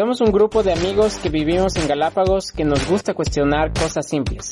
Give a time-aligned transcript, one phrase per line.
[0.00, 4.48] Somos un grupo de amigos que vivimos en Galápagos que nos gusta cuestionar cosas simples.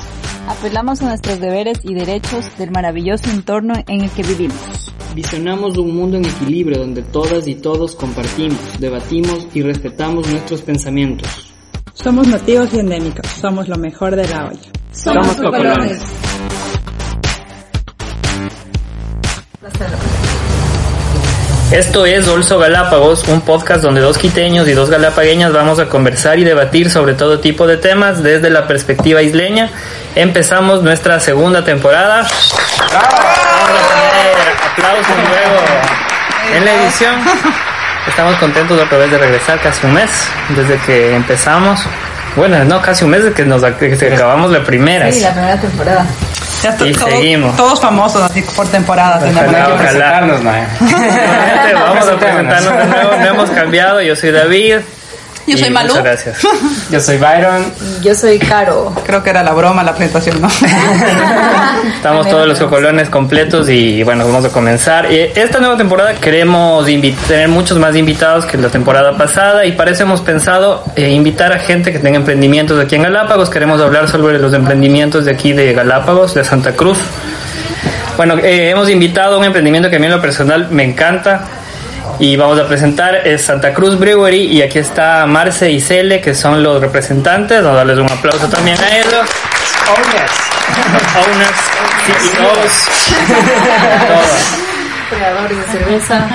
[0.46, 4.92] Apelamos a nuestros deberes y derechos del maravilloso entorno en el que vivimos.
[5.14, 11.50] Visionamos un mundo en equilibrio donde todas y todos compartimos, debatimos y respetamos nuestros pensamientos.
[11.94, 14.70] Somos nativos y endémicos, somos lo mejor de la olla.
[14.92, 16.02] Somos, cocolones.
[21.70, 26.38] Esto es Olso Galápagos, un podcast donde dos quiteños y dos galapagueñas vamos a conversar
[26.38, 29.69] y debatir sobre todo tipo de temas desde la perspectiva isleña.
[30.14, 32.22] Empezamos nuestra segunda temporada.
[32.22, 32.33] Vamos
[32.91, 37.14] a tener aplausos luego en la edición.
[38.08, 40.11] Estamos contentos otra vez de regresar casi un mes
[40.56, 41.80] desde que empezamos.
[42.36, 45.10] Bueno, no, casi un mes desde que nos que acabamos la primera.
[45.10, 46.06] Sí, la primera temporada.
[46.62, 47.56] Ya Y to- seguimos.
[47.56, 49.22] Todos famosos así por temporadas.
[49.22, 49.28] ¿no?
[49.40, 49.76] Ojalá, ojalá.
[49.78, 50.66] presentarnos, mae.
[51.74, 53.10] Vamos a presentarnos de nuevo.
[53.16, 54.00] No hemos cambiado.
[54.02, 54.78] Yo soy David.
[55.48, 55.88] Yo Y soy Malú.
[55.88, 56.38] Muchas gracias.
[56.91, 57.72] Yo soy Byron.
[58.02, 58.92] Yo soy Caro.
[59.06, 60.48] Creo que era la broma la presentación, ¿no?
[61.96, 65.06] Estamos todos los cocolones completos y bueno, vamos a comenzar.
[65.06, 66.86] Esta nueva temporada queremos
[67.27, 71.52] tener muchos más invitados que la temporada pasada y para eso hemos pensado eh, invitar
[71.52, 73.48] a gente que tenga emprendimientos aquí en Galápagos.
[73.48, 76.98] Queremos hablar sobre los emprendimientos de aquí de Galápagos, de Santa Cruz.
[78.18, 81.44] Bueno, eh, hemos invitado a un emprendimiento que a mí en lo personal me encanta
[82.20, 86.34] y vamos a presentar es Santa Cruz Brewery y aquí está Marce y Cele que
[86.34, 87.58] son los representantes.
[87.62, 89.27] Vamos a darles un aplauso también a ellos.
[89.89, 90.33] Owners,
[92.06, 92.36] CEOs,
[94.06, 94.33] todos.
[95.11, 96.27] Creadores de cerveza.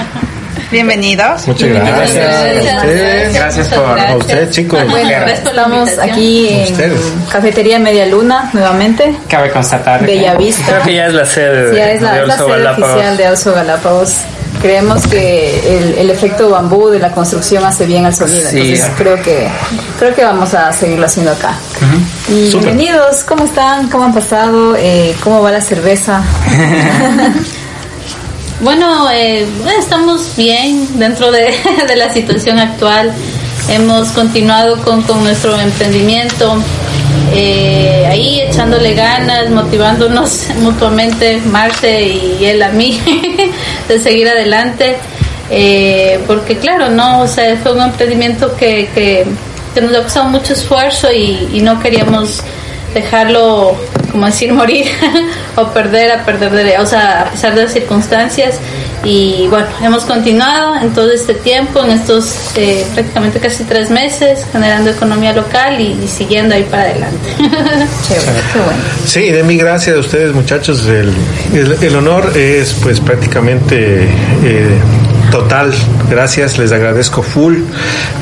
[0.71, 1.47] Bienvenidos.
[1.47, 1.93] Muchas gracias.
[1.93, 3.33] Muchas a ustedes.
[3.33, 3.33] gracias.
[3.33, 4.17] Gracias por- A gracias.
[4.17, 4.89] ustedes, chicos.
[4.89, 7.01] Bueno, estamos aquí en Ustedes.
[7.31, 9.15] Cafetería Media Luna nuevamente.
[9.29, 10.65] Cabe constatar Bella Vista.
[10.65, 13.25] Creo que ya es la sede Ya es la, de es la sede oficial de
[13.27, 14.15] Alzo Galápagos.
[14.63, 18.49] Creemos que el, el efecto bambú de la construcción hace bien al sonido.
[18.49, 18.59] Sí.
[18.59, 19.49] Entonces creo que
[19.99, 21.57] creo que vamos a seguirlo haciendo acá.
[22.29, 23.89] Y bienvenidos, ¿cómo están?
[23.89, 24.73] ¿Cómo han pasado?
[24.77, 26.23] Eh, ¿Cómo va la cerveza?
[28.61, 29.45] Bueno, eh,
[29.77, 31.53] estamos bien dentro de,
[31.87, 33.13] de la situación actual.
[33.67, 36.55] Hemos continuado con, con nuestro emprendimiento,
[37.33, 42.99] eh, ahí echándole ganas, motivándonos mutuamente, Marce y él a mí,
[43.87, 44.97] de seguir adelante.
[45.49, 49.25] Eh, porque claro, no, o sea, fue un emprendimiento que, que,
[49.73, 52.41] que nos ha costado mucho esfuerzo y, y no queríamos
[52.93, 53.75] dejarlo,
[54.11, 54.85] como decir, morir
[55.55, 58.59] o perder a perder, de, o sea, a pesar de las circunstancias.
[59.05, 64.45] Y bueno, hemos continuado en todo este tiempo, en estos eh, prácticamente casi tres meses,
[64.51, 67.17] generando economía local y, siguiendo ahí para adelante.
[69.05, 70.85] Sí, de mi gracias a ustedes, muchachos.
[70.85, 71.13] El,
[71.53, 74.03] el- el honor es pues prácticamente
[74.43, 74.69] eh,
[75.33, 75.73] total.
[76.11, 77.55] Gracias, les agradezco full.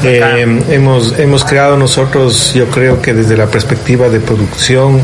[0.01, 5.01] Eh, hemos, hemos creado nosotros, yo creo que desde la perspectiva de producción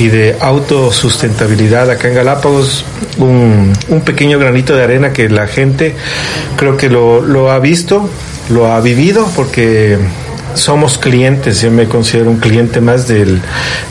[0.00, 2.84] y de autosustentabilidad acá en Galápagos,
[3.18, 5.94] un, un pequeño granito de arena que la gente
[6.56, 8.10] creo que lo, lo ha visto,
[8.50, 9.96] lo ha vivido, porque
[10.54, 13.40] somos clientes, yo me considero un cliente más del,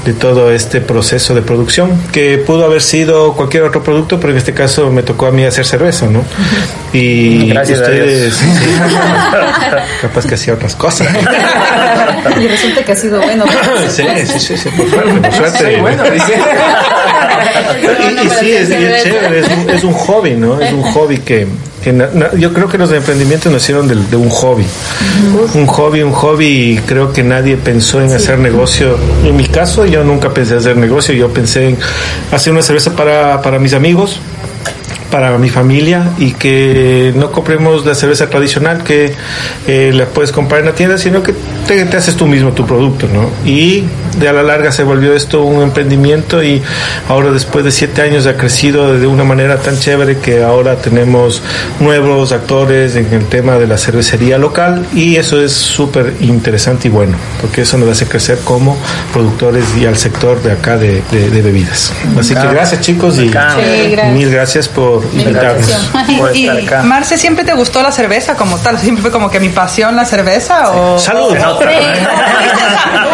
[0.05, 4.37] de todo este proceso de producción, que pudo haber sido cualquier otro producto, pero en
[4.37, 6.23] este caso me tocó a mí hacer cerveza, ¿no?
[6.93, 8.35] Y Gracias a ustedes, Dios.
[8.35, 8.69] sí,
[10.01, 11.07] capaz que hacía otras cosas.
[12.41, 13.43] Y resulta que ha sido bueno.
[13.89, 15.81] Sí, sí, sí, sí, por suerte, por suerte.
[15.81, 16.33] bueno, dice.
[18.21, 20.59] Y, y sí, es, y es chévere, es un, es un hobby, ¿no?
[20.59, 21.47] Es un hobby que,
[21.83, 24.65] que na- na- yo creo que los emprendimientos nacieron del- de, un hobby.
[25.53, 28.95] Un hobby, un hobby, y creo que nadie pensó en hacer negocio.
[29.23, 31.77] En mi caso, yo nunca pensé hacer negocio, yo pensé en
[32.31, 34.19] hacer una cerveza para, para mis amigos
[35.09, 39.13] para mi familia y que no compremos la cerveza tradicional que
[39.67, 41.35] eh, la puedes comprar en la tienda, sino que
[41.67, 43.29] te, te, haces tú mismo tu producto, ¿no?
[43.47, 43.83] Y
[44.19, 46.61] de a la larga se volvió esto un emprendimiento y
[47.09, 51.41] ahora después de siete años ha crecido de una manera tan chévere que ahora tenemos
[51.79, 56.91] nuevos actores en el tema de la cervecería local y eso es súper interesante y
[56.91, 58.77] bueno, porque eso nos hace crecer como
[59.11, 61.93] productores y al sector de acá de, de, de bebidas.
[62.17, 63.31] Así que gracias chicos y
[64.13, 65.69] mil gracias por invitarnos.
[66.33, 66.49] Y,
[66.83, 68.77] Marce, ¿siempre te gustó la cerveza como tal?
[68.79, 70.71] ¿Siempre fue como que mi pasión la cerveza?
[70.71, 71.35] O, ¡Salud!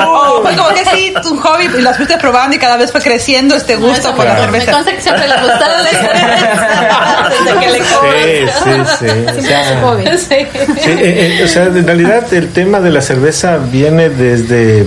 [0.07, 3.01] O, fue como que sí, un hobby y las fuiste probando y cada vez fue
[3.01, 4.65] creciendo este gusto por la cerveza.
[4.68, 9.07] Me consta que siempre le gustó la cerveza desde que le Sí, sí, sí.
[9.38, 10.33] O sea, sí.
[10.33, 14.86] Eh, eh, o sea, en realidad el tema de la cerveza viene desde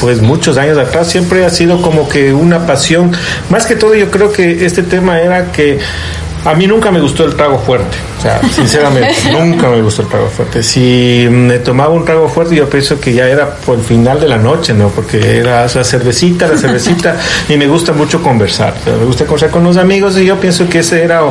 [0.00, 3.12] pues muchos años atrás siempre ha sido como que una pasión
[3.48, 5.78] más que todo yo creo que este tema era que
[6.44, 7.96] a mí nunca me gustó el trago fuerte,
[8.26, 10.62] sea, sinceramente, nunca me gustó el trago fuerte.
[10.62, 14.28] Si me tomaba un trago fuerte, yo pienso que ya era por el final de
[14.28, 14.88] la noche, ¿no?
[14.88, 17.16] Porque era la cervecita, la cervecita,
[17.48, 18.74] y me gusta mucho conversar.
[18.86, 21.22] Me gusta conversar con los amigos, y yo pienso que ese era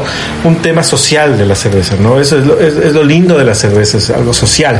[0.44, 2.20] un tema social de la cerveza, ¿no?
[2.20, 4.80] Eso es lo, es, es lo lindo de la cerveza, es algo social.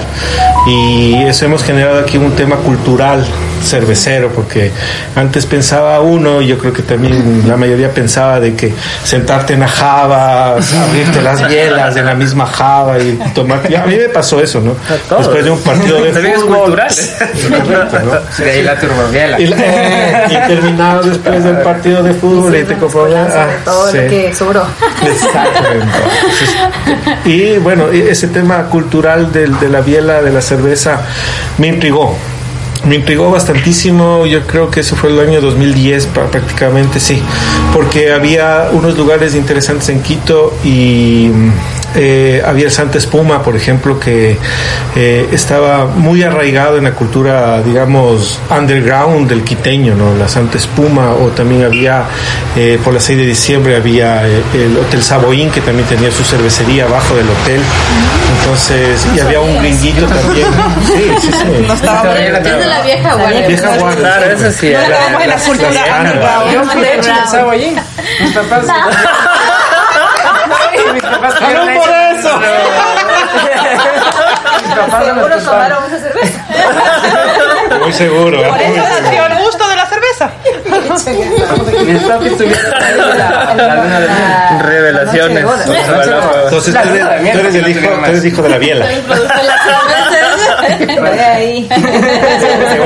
[0.68, 3.26] Y eso hemos generado aquí un tema cultural
[3.64, 4.72] cervecero, porque
[5.16, 8.74] antes pensaba uno, y yo creo que también la mayoría pensaba de que
[9.04, 13.62] sentarte en la java, abrirte las bielas de la misma java y tomar.
[13.70, 14.76] Y a mí me pasó eso, ¿no?
[15.18, 16.78] Después de un partido de fútbol.
[16.78, 18.44] ¿no?
[18.44, 19.40] De ahí la turbobiela.
[19.40, 23.98] Y, eh, y terminado después del partido de fútbol y, te compró ah, todo sí.
[23.98, 24.66] lo que sobró.
[25.06, 25.98] Exactamente.
[27.26, 31.02] Y bueno, ese tema cultural de, de la biela, de la cerveza,
[31.58, 32.16] me intrigó
[32.86, 37.22] me intrigó bastantísimo, yo creo que eso fue el año 2010 prácticamente, sí,
[37.74, 41.30] porque había unos lugares interesantes en Quito y
[41.96, 44.38] eh, había el Santa Espuma, por ejemplo, que
[44.96, 50.16] eh, estaba muy arraigado en la cultura, digamos, underground del quiteño, ¿no?
[50.16, 52.04] La Santa Espuma, o también había,
[52.56, 56.86] eh, por la 6 de diciembre, había el Hotel Saboín, que también tenía su cervecería
[56.86, 57.62] abajo del hotel.
[58.40, 60.48] Entonces, y había un gringuito también.
[60.86, 61.66] Sí, sí, sí.
[61.68, 63.48] No estaba Es de la vieja guardia.
[63.48, 64.00] Vieja guardia.
[64.00, 64.72] Claro, eso sí.
[64.72, 66.54] No en la cultura underground.
[66.54, 67.76] Yo fui hecho de Saboyín.
[68.22, 68.66] Mis papás.
[70.96, 72.40] Mis papás ¡Salud por eso!
[74.64, 76.40] Mis papás no Seguro tomaron esa cerveza.
[77.80, 78.38] Muy seguro.
[78.50, 80.32] Por eso nació el gusto de la cerveza.
[81.86, 82.70] Mis papis tuvieron
[83.18, 84.60] la, la luna de miel.
[84.62, 85.46] Revelaciones.
[86.46, 88.86] Entonces, tú eres, el hijo, tú eres hijo de la biela.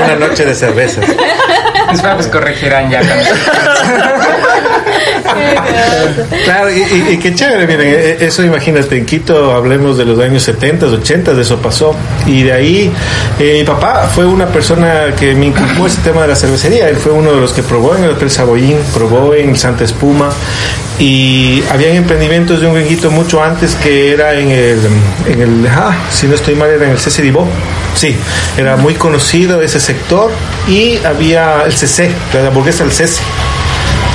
[0.04, 1.04] Una noche de cervezas.
[1.92, 3.00] Mis papis corregirán ya.
[6.44, 10.86] Claro, y, qué chévere, miren, eh, eso imagínate, en Quito hablemos de los años 70,
[10.86, 11.94] 80, de eso pasó.
[12.26, 12.92] Y de ahí,
[13.38, 16.88] eh, mi papá fue una persona que me inculcó ese tema de la cervecería.
[16.88, 20.30] Él fue uno de los que probó en el Hotel Saboyín, probó en Santa Espuma.
[20.98, 24.78] Y habían emprendimientos de un gringuito mucho antes que era en el,
[25.26, 27.46] en el ah, si no estoy mal, era en el CC Dibó.
[27.94, 28.14] Sí,
[28.58, 30.30] era muy conocido ese sector.
[30.68, 33.20] Y había el CC, la hamburguesa del CC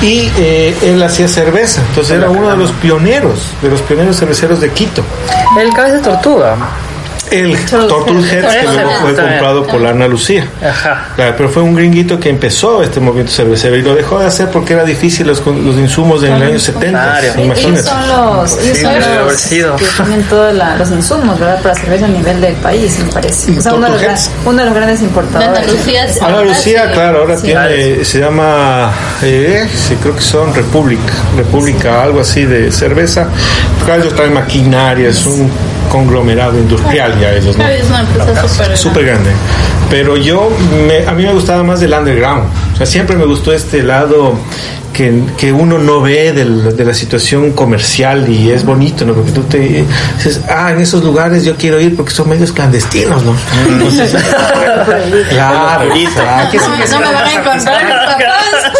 [0.02, 4.60] y eh, él hacía cerveza, entonces era uno de los pioneros, de los pioneros cerveceros
[4.60, 5.02] de Quito.
[5.58, 6.56] El cabeza tortuga.
[7.30, 10.48] El Tortul Heads que luego fue comprado por la Ana Lucía.
[10.62, 11.08] Ajá.
[11.16, 14.48] Claro, pero fue un gringuito que empezó este movimiento cervecero y lo dejó de hacer
[14.50, 16.88] porque era difícil los, los insumos en el año 70.
[16.90, 17.18] Claro.
[17.26, 17.82] Ellos Imagínate.
[17.82, 21.60] son los, ellos son los que tienen todos los insumos, ¿verdad?
[21.62, 23.58] Para cerveza a nivel del país, me parece.
[23.58, 24.30] O sea, uno de los, gran- Tortugués.
[24.44, 25.58] uno de los grandes De importadores.
[25.58, 26.92] Ana Lucía, Sí.
[26.92, 27.42] claro, ahora Sí.
[27.42, 33.28] tiene, se llama, eh, sí, creo que son República, República, algo así de cerveza.
[33.84, 35.50] Claro, ellos traen maquinaria, es un
[35.96, 37.66] conglomerado industrial ya ellos, ¿no?
[37.66, 39.30] Es una empresa súper súper grande.
[39.90, 40.50] Pero yo,
[40.86, 42.44] me- a mí me gustaba más del underground.
[42.74, 44.34] O sea, siempre me gustó este lado
[44.96, 49.12] que, que uno no ve del- de la situación comercial y es bonito, ¿no?
[49.12, 53.22] Porque tú te dices, ah, en esos lugares yo quiero ir porque son medios clandestinos,
[53.22, 53.36] ¿no?
[53.68, 54.12] Entonces,
[55.28, 56.56] claro, exacto.
[56.58, 58.72] No, no me van a encontrar mis papás.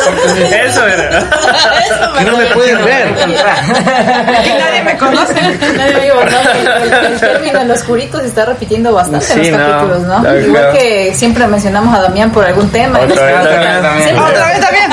[0.67, 1.19] Eso era.
[1.19, 3.09] Eso Que no me pueden ver.
[3.09, 5.35] Aquí nadie me conoce.
[5.35, 7.07] Nadie me.
[7.07, 9.67] El, término en los curitos se está repitiendo bastante Sí, en los no.
[9.73, 10.21] capítulos, ¿no?
[10.23, 10.79] Claro, Igual claro.
[10.79, 13.01] que siempre mencionamos a Damián por algún tema.
[13.01, 13.43] Otra vez,
[13.83, 14.17] también.
[14.19, 14.91] Otra vez también.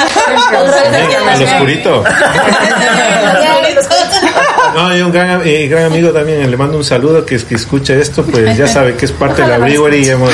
[1.13, 2.03] El oscurito.
[4.73, 7.53] No, y un gran, eh, gran amigo también, le mando un saludo que, es que
[7.55, 10.31] escucha esto, pues ya sabe que es parte de la Brewery y hemos...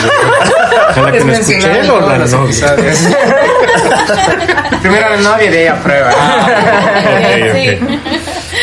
[0.91, 2.75] Ojalá que Es no escuche él o la novia.
[4.81, 6.11] Primero la novia y de ella prueba.
[7.53, 7.79] Sí.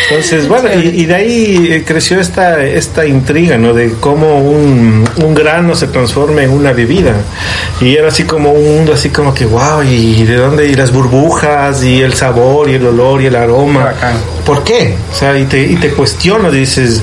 [0.09, 3.75] Entonces, bueno, y, y de ahí eh, creció esta, esta intriga, ¿no?
[3.75, 7.15] De cómo un, un grano se transforma en una bebida.
[7.81, 10.93] Y era así como un mundo así como que, wow, y de dónde, y las
[10.93, 13.95] burbujas, y el sabor, y el olor, y el aroma.
[14.45, 14.97] ¿Por qué?
[15.13, 17.03] O sea, y te, y te cuestionas, dices,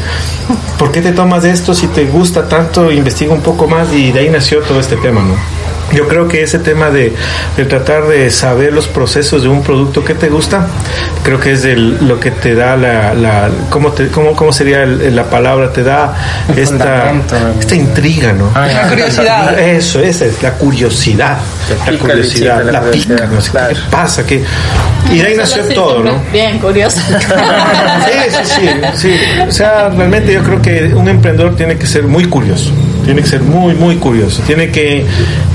[0.79, 2.91] ¿por qué te tomas esto si te gusta tanto?
[2.91, 5.62] Investiga un poco más y de ahí nació todo este tema, ¿no?
[5.93, 7.13] Yo creo que ese tema de,
[7.57, 10.67] de tratar de saber los procesos de un producto que te gusta,
[11.23, 14.83] creo que es el- lo que te da la, la ¿cómo, te- cómo, cómo sería
[14.83, 15.71] el- la palabra?
[15.71, 16.13] Te da
[16.55, 17.13] esta,
[17.59, 18.51] esta intriga, ¿no?
[18.55, 19.59] Ah, La curiosidad.
[19.59, 21.37] Eso, esa es la curiosidad.
[21.89, 23.73] La curiosidad, la pica, no sé claro.
[23.75, 24.43] qué pasa, que
[25.11, 26.21] y de ahí nació todo, ¿no?
[26.31, 26.99] Bien, curioso.
[28.03, 29.15] Sí, sí, sí, sí.
[29.47, 32.71] O sea, realmente yo creo que un emprendedor tiene que ser muy curioso.
[33.05, 34.41] Tiene que ser muy, muy curioso.
[34.47, 35.05] Tiene que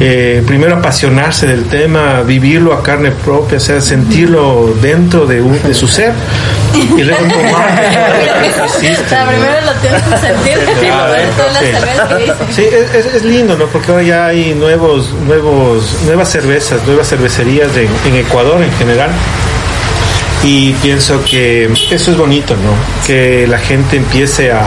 [0.01, 5.61] eh, primero apasionarse del tema, vivirlo a carne propia, o sea, sentirlo dentro de, un-
[5.63, 6.13] de su ser
[6.75, 7.83] y luego tomar
[8.65, 9.31] O sea, ¿no?
[9.31, 10.59] primero lo tienes que sentir.
[10.89, 12.63] Claro, Todas las sí.
[12.63, 12.63] Sí,
[13.17, 13.67] es, lindo, ¿no?
[13.67, 19.11] Porque ahora ya hay nuevos, nuevos, nuevas cervezas, nuevas cervecerías en Ecuador en general.
[20.45, 22.73] Y pienso que eso es bonito, ¿no?
[23.07, 24.63] Que la gente empiece a,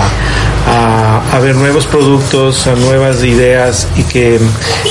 [0.71, 4.39] a, a ver nuevos productos, a nuevas ideas y que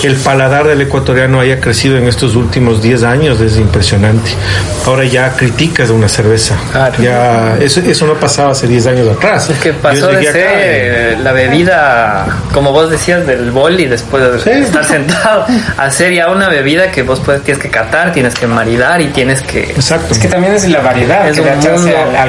[0.05, 4.31] el paladar del ecuatoriano haya crecido en estos últimos 10 años es impresionante.
[4.87, 6.57] Ahora ya criticas una cerveza.
[6.73, 6.95] Claro.
[7.03, 9.49] Ya, eso, eso no pasaba hace 10 años atrás.
[9.49, 14.23] Es que pasó de ser y- eh, la bebida, como vos decías, del boli después
[14.23, 14.51] de Sí.
[14.51, 15.47] estar sentado,
[15.79, 19.07] a ser ya una bebida que vos puedes, tienes que catar, tienes que maridar y
[19.09, 19.63] tienes que...
[19.71, 20.13] Exacto.
[20.13, 21.63] Es que también es la variedad Es que al, al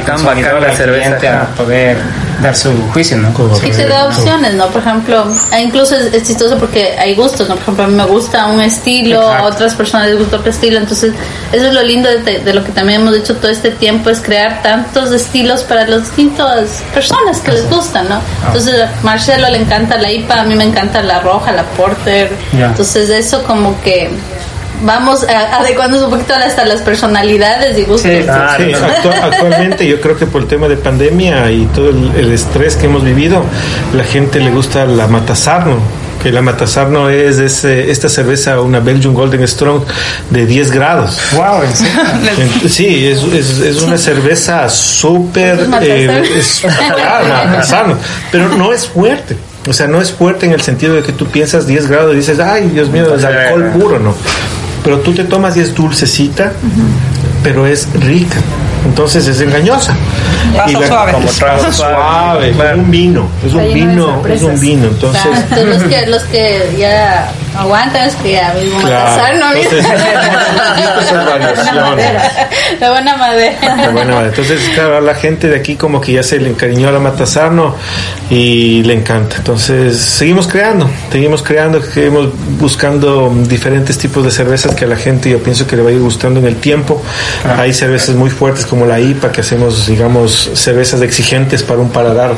[0.04, 1.98] tan consumidor, bacán la al cerveza, cliente a poder
[2.42, 3.34] dar su juicio, ¿no?
[3.34, 3.68] Correcto.
[3.68, 4.68] Y te da opciones, ¿no?
[4.68, 7.56] Por ejemplo, e incluso es, es chistoso porque hay gustos, ¿no?
[7.56, 10.78] Por ejemplo, a mí me gusta un estilo, a otras personas les gusta otro estilo.
[10.78, 11.14] Entonces,
[11.52, 14.20] eso es lo lindo de, de lo que también hemos hecho todo este tiempo, es
[14.20, 18.22] crear tantos estilos para las distintas personas que les gustan, ¿no?
[18.48, 22.32] Entonces, a Marcelo le encanta la IPA, a mí me encanta la roja, la porter.
[22.58, 22.68] Ya.
[22.68, 24.10] Entonces, eso como que
[24.84, 28.12] vamos a- adecuándonos un poquito hasta las personalidades y gustos.
[28.12, 28.78] Sí, Claro, Sí, ¿no?
[28.80, 32.76] actu- actualmente yo creo que por el tema de pandemia y todo el, el estrés
[32.76, 33.44] que hemos vivido,
[33.94, 35.78] la gente le gusta la Matasarno,
[36.22, 39.84] que la Matasarno es ese- esta cerveza, una Belgian Golden Strong
[40.30, 41.20] de 10 grados.
[41.34, 41.62] Wow,
[42.70, 45.60] Sí, es, es, es una cerveza súper...
[45.62, 46.14] ¿Es Matasarno?
[46.24, 46.62] eh, es-
[48.32, 49.36] pero no es fuerte.
[49.68, 52.18] O sea, no es fuerte en el sentido de que tú piensas 10 grados y
[52.18, 54.16] dices, ay, Dios mío, es alcohol puro, ¿no?
[54.84, 56.54] Pero tú te tomas y es dulcecita,
[57.44, 58.38] pero es rica.
[58.86, 59.96] Entonces es engañosa.
[60.68, 61.12] Y la- suave.
[61.14, 61.74] Como trago suave.
[61.74, 62.72] suave, Claro.
[62.72, 64.88] es un vino, es un vino, es un vino.
[64.88, 69.06] Entonces, entonces los que, los que ya aguantan es que ya mismo Claro.
[69.06, 69.54] matasar, ¿no?
[69.54, 69.86] Entonces.
[72.80, 73.58] De buena madera.
[73.92, 74.26] Buena manera.
[74.28, 77.00] Entonces, claro, a la gente de aquí como que ya se le encariñó a la
[77.00, 77.76] Matasarno
[78.30, 79.38] y le encanta.
[79.38, 82.30] Entonces, seguimos creando, seguimos creando, seguimos
[82.60, 85.94] buscando diferentes tipos de cervezas que a la gente yo pienso que le va a
[85.94, 87.02] ir gustando en el tiempo.
[87.58, 92.34] Hay cervezas muy fuertes como la IPA, que hacemos, digamos, cervezas exigentes para un paladar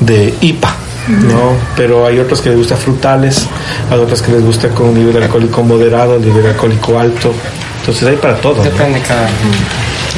[0.00, 0.74] de IPA.
[1.08, 1.56] ¿No?
[1.76, 3.46] Pero hay otros que les gusta frutales,
[3.90, 7.32] hay otros que les gusta con nivel alcohólico moderado, nivel alcohólico alto.
[7.80, 8.56] Entonces hay para todo.
[8.56, 8.62] ¿no?
[8.62, 9.28] Depende de cada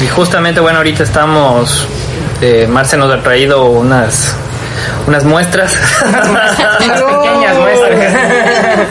[0.03, 1.87] Y justamente, bueno, ahorita estamos,
[2.41, 4.35] eh, Marce nos ha traído unas
[5.07, 5.75] unas muestras,
[6.29, 8.13] Unas pequeñas muestras.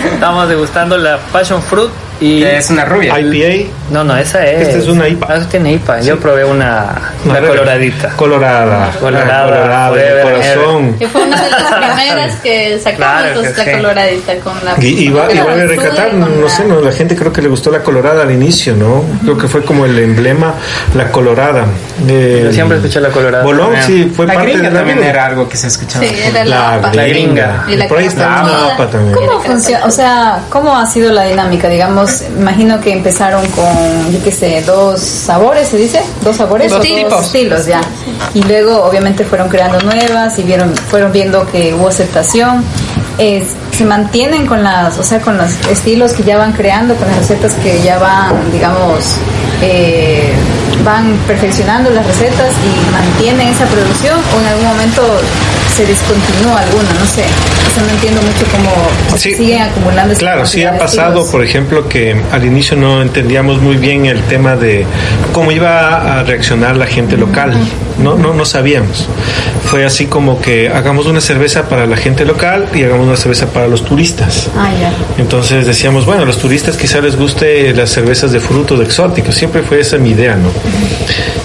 [0.13, 2.41] estamos degustando la Passion Fruit y...
[2.41, 3.19] Que es una rubia.
[3.19, 3.71] IPA.
[3.91, 4.69] No, no, esa es...
[4.69, 5.27] Esta es una IPA.
[5.31, 6.01] Ah, tiene IPA.
[6.01, 8.09] Yo probé una, una coloradita.
[8.17, 8.91] Colorada.
[9.01, 10.95] Colorada, Colorada, de corazón.
[10.99, 11.63] Que fue una de las
[11.97, 13.77] primeras que sacamos, Claro, entonces que la sí.
[13.83, 14.75] coloradita con la.
[14.85, 16.81] Y, y va, y con va a la recatar, azul y con no sé, no,
[16.81, 19.05] la gente creo que le gustó la colorada al inicio, ¿no?
[19.23, 20.55] Creo que fue como el emblema,
[20.95, 21.65] la colorada.
[22.07, 23.85] Eh, Yo siempre escuché la colorada Bolón, también.
[24.09, 26.05] sí, fue la parte gringa de la también era algo que se escuchaba.
[26.05, 27.65] Sí, era la, La gringa.
[27.69, 29.15] Y la Por ahí está la también.
[29.15, 29.85] ¿Cómo funciona?
[29.87, 31.69] O sea, ¿cómo ha sido la dinámica?
[31.69, 32.08] Digamos,
[32.39, 36.01] imagino que empezaron con, yo qué sé, dos sabores, ¿se dice?
[36.23, 36.71] ¿Dos sabores?
[36.71, 37.11] Dos o tipos.
[37.11, 37.81] dos estilos, ya.
[38.35, 42.65] Y luego, obviamente, fueron creando nuevas y vieron, fueron viendo que hubo aceptación.
[43.19, 43.45] Eh,
[43.77, 47.19] se mantienen con las, o sea, con los estilos que ya van creando, con las
[47.19, 49.17] recetas que ya van, digamos,
[49.63, 50.33] eh,
[50.89, 55.03] van perfeccionando las recetas y mantienen esa producción o en algún momento
[55.77, 57.23] se discontinúa alguna, no sé.
[57.23, 59.35] Eso no entiendo mucho cómo Sí.
[59.35, 60.15] siguen acumulando.
[60.15, 64.57] Claro, sí ha pasado, por ejemplo, que al inicio no entendíamos muy bien el tema
[64.57, 64.87] de
[65.33, 67.53] cómo iba a reaccionar la gente local.
[68.03, 69.09] No, no, no sabíamos.
[69.67, 73.47] Fue así como que hagamos una cerveza para la gente local y hagamos una cerveza
[73.49, 74.49] para los turistas.
[74.57, 74.91] Ah, ya.
[75.23, 79.63] Entonces decíamos, bueno, a los turistas quizá les guste las cervezas de frutos exóticos, siempre
[79.63, 80.49] fue esa mi idea, ¿no?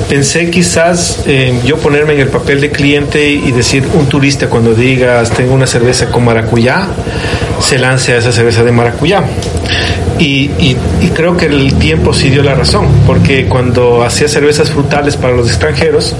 [0.09, 4.73] Pensé quizás eh, yo ponerme en el papel de cliente y decir un turista cuando
[4.73, 6.87] digas tengo una cerveza con maracuyá,
[7.59, 9.23] se lance a esa cerveza de maracuyá.
[10.19, 14.69] Y, y, y, creo que el tiempo sí dio la razón, porque cuando hacía cervezas
[14.69, 16.15] frutales para los extranjeros,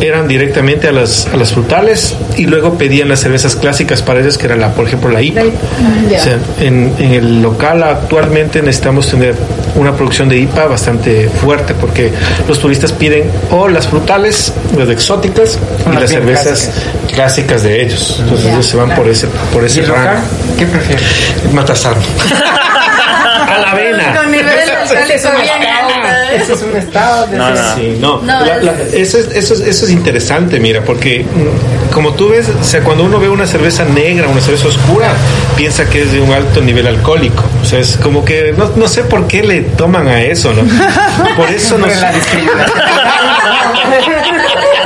[0.00, 4.38] eran directamente a las, a las frutales y luego pedían las cervezas clásicas para ellos,
[4.38, 5.42] que era la, por ejemplo, la IPA.
[5.42, 9.34] O sea, en, en el local actualmente necesitamos tener
[9.74, 12.12] una producción de IPA bastante fuerte, porque
[12.46, 15.58] los turistas piden o las frutales, las exóticas,
[15.90, 16.70] y las cervezas
[17.08, 17.14] clásicas.
[17.14, 17.62] clásicas.
[17.62, 18.16] de ellos.
[18.20, 20.04] Entonces ellos se van por ese, por ese ¿Y el local?
[20.04, 20.26] rango.
[20.58, 21.04] ¿Qué prefieres?
[21.52, 21.96] Matasar.
[23.54, 24.16] a la avena.
[24.16, 26.40] Con niveles alcohólicos bien.
[26.40, 27.74] Eso es un estado de No, no.
[27.76, 28.22] Sí, no.
[28.22, 32.30] No, La- la- eso, es, eso, es, eso es interesante, mira, porque mm, como tú
[32.30, 35.12] ves, o sea, cuando uno ve una cerveza negra, una cerveza oscura,
[35.56, 37.44] piensa que es de un alto nivel alcohólico.
[37.62, 40.62] O sea, es como que no, no sé por qué le toman a eso, ¿no?
[41.36, 42.80] Por eso la discriminación.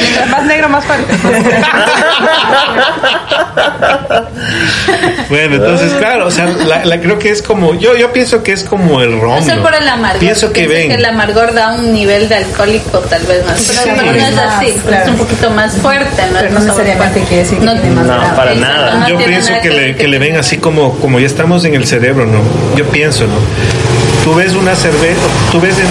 [0.00, 1.12] Mientras más negro, más fuerte.
[5.28, 8.52] Bueno, entonces, claro, o sea, la, la- creo que es como, yo, yo pienso que
[8.52, 9.46] es como el rom.
[9.46, 9.62] No ¿no?
[9.62, 10.20] por el amargor.
[10.20, 10.90] Pienso que ven.
[10.92, 13.62] el amargor da un nivel de alcohólico tal vez más.
[13.62, 13.90] Pero, Sí.
[13.96, 15.04] pero no es así, pues, claro.
[15.04, 16.22] es un poquito más fuerte.
[16.32, 18.36] No, Pero no necesariamente quiere decir que tiene más No, grado.
[18.36, 18.94] para nada.
[18.96, 21.74] no Yo pienso nada que le, que le ven así como, como ya estamos en
[21.74, 22.40] el cerebro, ¿no?
[22.76, 23.34] Yo pienso, ¿no?
[24.24, 25.20] Tú ves una cerveza,
[25.50, 25.86] tú ves en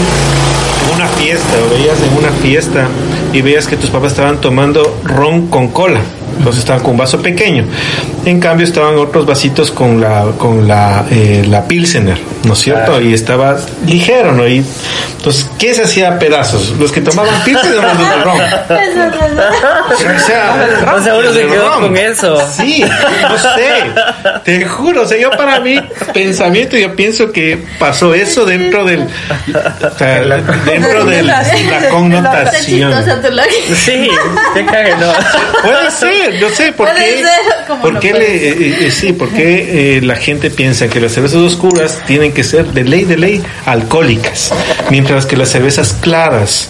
[1.22, 2.88] fiesta, o veías en una fiesta
[3.34, 6.02] y veías que tus papás estaban tomando ron con cola.
[6.38, 7.66] Entonces estaban con un vaso pequeño.
[8.26, 13.02] En cambio estaban otros vasitos con la con la, eh, la Pilsener, ¿no es cierto?
[13.02, 14.48] Y estaba ligero, ¿no?
[14.48, 14.64] Y,
[15.18, 16.72] entonces, ¿qué se hacía a pedazos?
[16.80, 18.42] Los que tomaban Pilsener o los de ron.
[19.92, 21.82] O sea, O sea, uno se quedó ron.
[21.82, 22.38] con eso.
[22.52, 23.84] Sí, no sé.
[24.44, 25.80] Te juro, o sea, yo para mí,
[26.14, 29.02] pensamiento, yo pienso que pasó eso dentro del.
[29.02, 30.22] o sea,
[30.66, 32.94] dentro de la Está connotación.
[33.76, 34.10] Sí,
[34.54, 35.14] qué cague, no.
[35.62, 37.24] Puede ser, yo sé por qué.
[37.82, 41.40] ¿Por no qué le, eh, eh, sí, porque eh, la gente piensa que las cervezas
[41.40, 44.52] oscuras tienen que ser de ley de ley alcohólicas,
[44.90, 46.70] mientras que las cervezas claras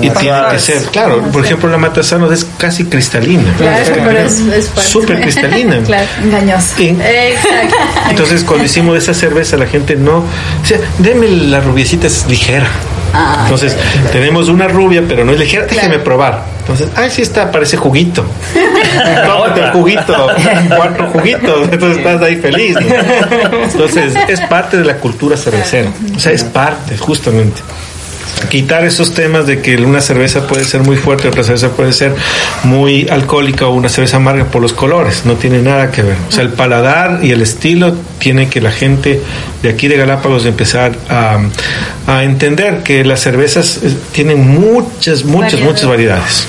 [0.00, 4.40] y tienen que ser, claro, por ejemplo la Matasano es casi cristalina, Claro, pero es,
[4.40, 4.82] es fuerte.
[4.90, 5.80] súper cristalina.
[5.86, 6.06] claro.
[6.22, 6.74] Engañosa.
[6.80, 7.76] Exacto.
[8.10, 12.68] entonces cuando hicimos esa cerveza la gente no, o sea, deme la rubiecita es ligera.
[13.12, 13.76] Ah, Entonces,
[14.12, 16.44] tenemos una rubia, pero no es ligera, déjeme probar.
[16.60, 18.24] Entonces, ay, sí está, parece juguito.
[19.26, 20.28] Tómate el juguito,
[20.76, 22.76] cuatro juguitos, entonces estás ahí feliz.
[22.80, 23.62] ¿no?
[23.64, 25.90] Entonces, es parte de la cultura cervecera.
[26.16, 27.60] O sea, es parte, justamente.
[28.48, 32.14] Quitar esos temas de que una cerveza puede ser muy fuerte, otra cerveza puede ser
[32.64, 36.16] muy alcohólica o una cerveza amarga por los colores, no tiene nada que ver.
[36.28, 39.20] O sea, el paladar y el estilo tiene que la gente
[39.62, 41.38] de aquí de Galápagos empezar a,
[42.06, 45.64] a entender que las cervezas eh, tienen muchas, muchas, Variedades.
[45.64, 46.46] muchas variedades.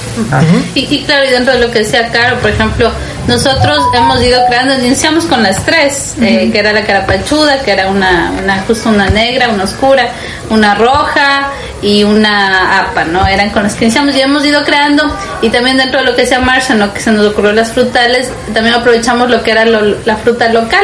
[0.76, 2.90] Y, y claro, y dentro de lo que decía Caro, por ejemplo,
[3.28, 7.88] nosotros hemos ido creando, iniciamos con las tres, eh, que era la carapachuda, que era
[7.90, 10.10] una, una justo una negra, una oscura,
[10.50, 11.50] una roja
[11.82, 13.28] y una apa, ¿no?
[13.28, 15.04] Eran con las que iniciamos y hemos ido creando,
[15.42, 16.94] y también dentro de lo que decía Marshall, ¿no?
[16.94, 20.84] que se nos ocurrió las frutales, también aprovechamos lo que era lo- la fruta local.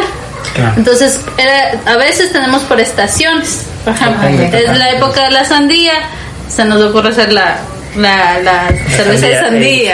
[0.75, 5.93] Entonces, era, a veces tenemos por estaciones, por ejemplo, es la época de la sandía,
[6.53, 7.57] se nos ocurre hacer la,
[7.95, 9.41] la, la cerveza de sandía,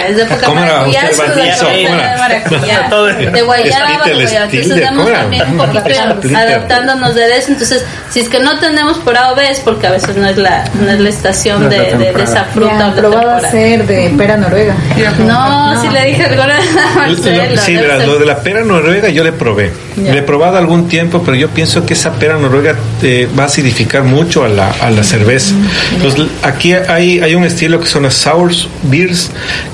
[0.02, 2.90] sandía, es de época ¿Cómo era maracuyá, es de de maracuyá,
[3.32, 4.46] de guayaba, de guayaba.
[4.52, 5.20] Entonces, ¿cómo hemos era?
[5.22, 6.38] también un poquito Splitter.
[6.38, 7.52] adaptándonos de eso.
[7.52, 10.28] Entonces, si es que no tenemos por A o B, es porque a veces no
[10.28, 12.90] es la, no es la estación No de, la de- de esa fruta Ya, o
[12.90, 13.48] la probado temporada.
[13.48, 14.76] hacer de pera noruega.
[15.20, 16.48] No, si le dije algo a
[16.96, 17.62] Marcelo.
[17.62, 19.72] sí, verás, ser- lo de la pera noruega yo le probé.
[19.98, 24.04] He probado algún tiempo, pero yo pienso que esa pera noruega eh, va a acidificar
[24.04, 25.54] mucho a la, a la cerveza.
[25.96, 28.52] Entonces, aquí hay, hay un estilo que son las sour
[28.84, 29.30] beers,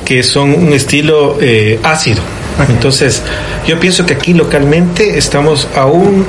[0.06, 2.22] que son un estilo eh, ácido.
[2.68, 3.22] Entonces,
[3.68, 6.26] yo pienso que aquí localmente estamos a un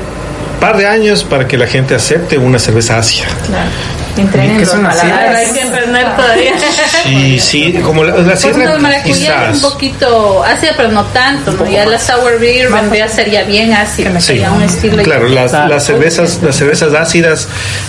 [0.61, 3.27] par de años para que la gente acepte una cerveza ácida.
[3.46, 3.70] Claro.
[4.59, 4.85] ¿Qué son?
[4.85, 6.53] Ahora hay que entrenar todavía.
[7.05, 9.57] Sí, sí, como la, la sierra, quizás.
[9.57, 11.68] es un poquito ácida, pero no tanto, ¿no?
[11.70, 15.29] Ya la sour beer vendría a ser ya bien ácida, Sí, sería un estilo claro,
[15.29, 17.49] las, las cervezas, las cervezas ácidas,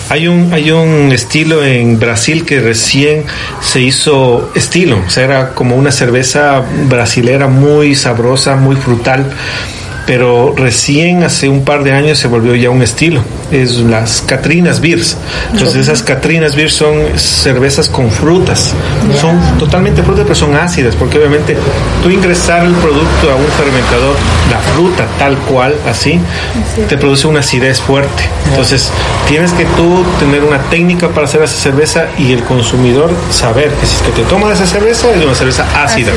[0.09, 3.25] hay un, hay un estilo en Brasil que recién
[3.61, 9.25] se hizo estilo, o sea, era como una cerveza brasilera muy sabrosa, muy frutal,
[10.11, 13.23] pero recién hace un par de años se volvió ya un estilo.
[13.51, 15.17] Es las Catrinas Beers.
[15.51, 18.73] Entonces esas Catrinas Beers son cervezas con frutas.
[19.19, 21.57] Son totalmente frutas, pero son ácidas, porque obviamente
[22.01, 24.15] tú ingresar el producto a un fermentador,
[24.49, 26.19] la fruta tal cual, así,
[26.87, 28.23] te produce una acidez fuerte.
[28.49, 28.89] Entonces
[29.27, 33.85] tienes que tú tener una técnica para hacer esa cerveza y el consumidor saber que
[33.85, 36.11] si es que te tomas esa cerveza es una cerveza ácida.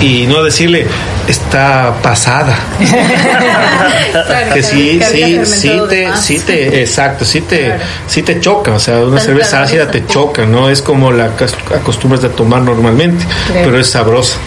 [0.00, 0.86] Y no decirle,
[1.28, 2.56] está pasada.
[4.54, 7.74] que sí, sí, sí te, sí te, exacto, sí te,
[8.06, 11.46] sí te choca, o sea, una cerveza ácida te choca, no es como la que
[11.74, 14.38] acostumbras a tomar normalmente, pero es sabrosa.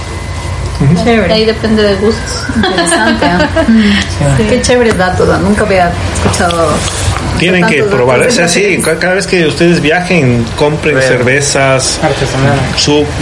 [1.03, 1.33] Chévere.
[1.33, 2.45] Ahí depende de gustos.
[2.55, 3.25] Interesante.
[4.45, 4.47] ¿eh?
[4.49, 6.73] Qué chévere dato, nunca había escuchado.
[7.39, 12.63] Tienen que probar, o sea, sí, cada vez que ustedes viajen, compren cervezas artesanales,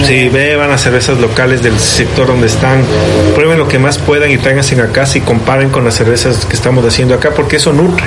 [0.06, 2.84] si beban las cervezas locales del sector donde están,
[3.34, 6.86] prueben lo que más puedan y tráiganse acá y comparen con las cervezas que estamos
[6.86, 8.06] haciendo acá, porque eso nutre,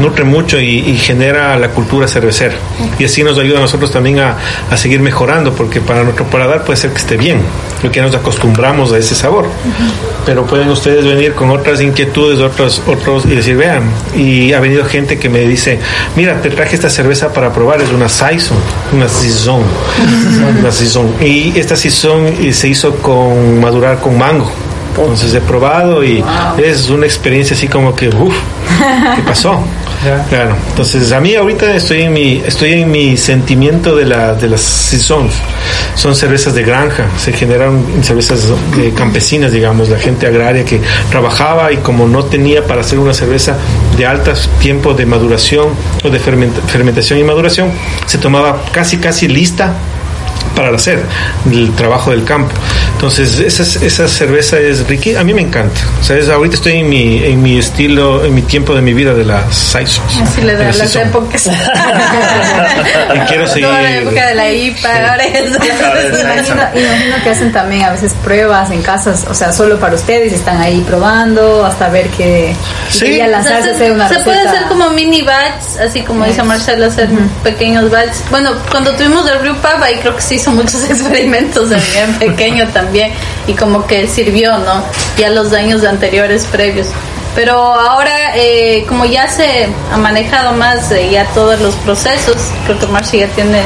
[0.00, 2.54] nutre mucho y, genera la cultura cervecera.
[2.98, 4.36] Y así nos ayuda a nosotros también a,
[4.70, 7.40] a seguir mejorando, porque para nuestro paladar puede ser que esté bien,
[7.82, 9.46] lo que nos acostumbramos a ese sabor.
[10.24, 13.82] Pero pueden ustedes venir con otras inquietudes, otros, otros, y decir, vean,
[14.16, 15.78] y ha venido gente que me dice,
[16.16, 18.56] mira, te traje esta cerveza para probar, es una Saison,
[18.92, 19.62] una Saison,
[20.58, 21.14] una Saison.
[21.20, 24.50] Y esta Saison se hizo con madurar con mango.
[24.96, 26.24] Entonces he probado y
[26.62, 28.34] es una experiencia así como que, uff,
[29.16, 29.60] ¿qué pasó?
[30.28, 30.54] Claro.
[30.68, 34.60] Entonces a mí ahorita estoy en mi estoy en mi sentimiento de la de las
[34.60, 35.32] saisons.
[35.94, 38.52] Son cervezas de granja, se generaron cervezas
[38.94, 40.80] campesinas, digamos, la gente agraria que
[41.10, 43.56] trabajaba y como no tenía para hacer una cerveza
[43.96, 45.68] de altos tiempos de maduración
[46.02, 47.70] o de fermentación y maduración,
[48.06, 49.72] se tomaba casi casi lista
[50.54, 51.02] para hacer
[51.50, 52.54] el trabajo del campo.
[52.92, 55.20] Entonces, esa, esa cerveza es rica.
[55.20, 55.80] A mí me encanta.
[56.00, 59.14] O sea, ahorita estoy en mi, en mi estilo, en mi tiempo de mi vida
[59.14, 60.20] de las Saisons.
[60.22, 61.46] Así le da las épocas.
[63.14, 63.66] y quiero seguir.
[63.66, 65.50] Toda la época de la IPA, ahora es.
[65.54, 70.32] Imagino, imagino que hacen también a veces pruebas en casas, o sea, solo para ustedes,
[70.32, 72.54] están ahí probando hasta ver que.
[72.88, 73.18] Sí.
[73.18, 76.86] lanzarse o sea, se, una se puede hacer como mini batch, así como dice Marcelo,
[76.86, 77.08] hacer
[77.42, 78.14] pequeños batch.
[78.30, 82.68] Bueno, cuando tuvimos el Brew Pub, ahí creo que se hizo muchos experimentos en pequeño
[82.68, 83.12] también
[83.46, 84.82] y como que sirvió, ¿no?
[85.18, 86.88] Ya los años anteriores previos.
[87.34, 92.78] Pero ahora, eh, como ya se ha manejado más eh, ya todos los procesos, creo
[92.78, 93.60] que Marcia ya tiene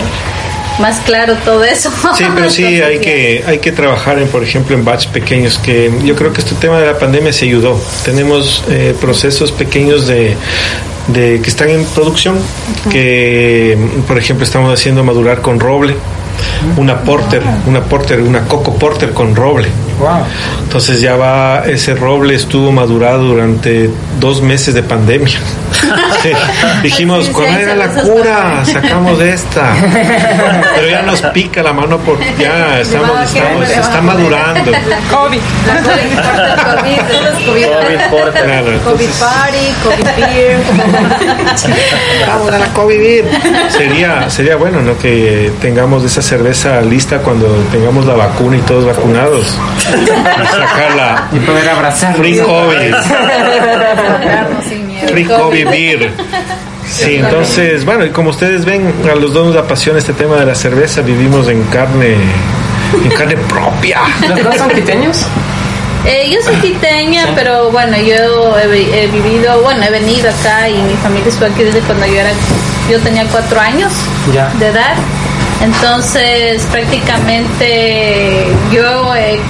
[0.79, 1.91] más claro todo eso.
[2.17, 5.59] Sí, pero sí hay que hay que trabajar en, por ejemplo, en batch pequeños.
[5.59, 7.79] Que yo creo que este tema de la pandemia se ayudó.
[8.05, 10.37] Tenemos eh, procesos pequeños de
[11.09, 12.39] de que están en producción,
[12.91, 15.97] que por ejemplo estamos haciendo madurar con roble,
[16.77, 19.88] una porter, una porter, una coco porter con roble.
[20.63, 25.39] Entonces ya va, ese roble estuvo madurado durante dos meses de pandemia.
[26.83, 28.65] Dijimos, ¿cuál era la cura?
[28.65, 29.73] Sacamos esta.
[30.75, 34.73] Pero ya nos pica la mano porque ya estamos, estamos, está madurando.
[35.11, 35.41] COVID.
[37.47, 38.01] COVID.
[38.11, 38.79] COVID.
[38.85, 40.59] COVID party, COVID beer.
[42.27, 43.25] Vamos a la COVID beer.
[43.71, 44.99] Sería, sería bueno, ¿no?
[44.99, 49.57] Que tengamos esa cerveza lista cuando tengamos la vacuna y todos vacunados.
[49.89, 51.29] Sacarla.
[51.33, 52.17] Y poder abrazar.
[52.17, 52.95] Free COVID.
[55.09, 56.13] Free COVID beer.
[56.87, 60.47] Sí, entonces, bueno, y como ustedes ven, a los dos nos apasiona este tema de
[60.47, 62.17] la cerveza, vivimos en carne,
[63.05, 64.01] en carne propia.
[64.29, 65.27] ¿Los dos son quiteños?
[66.07, 70.81] Eh, yo soy quiteña, pero bueno, yo he, he, vivido, bueno, he venido acá y
[70.81, 72.31] mi familia estuvo aquí desde cuando yo era,
[72.91, 73.93] yo tenía cuatro años
[74.33, 74.49] ya.
[74.59, 74.95] de edad.
[75.61, 79.41] Entonces, prácticamente yo he,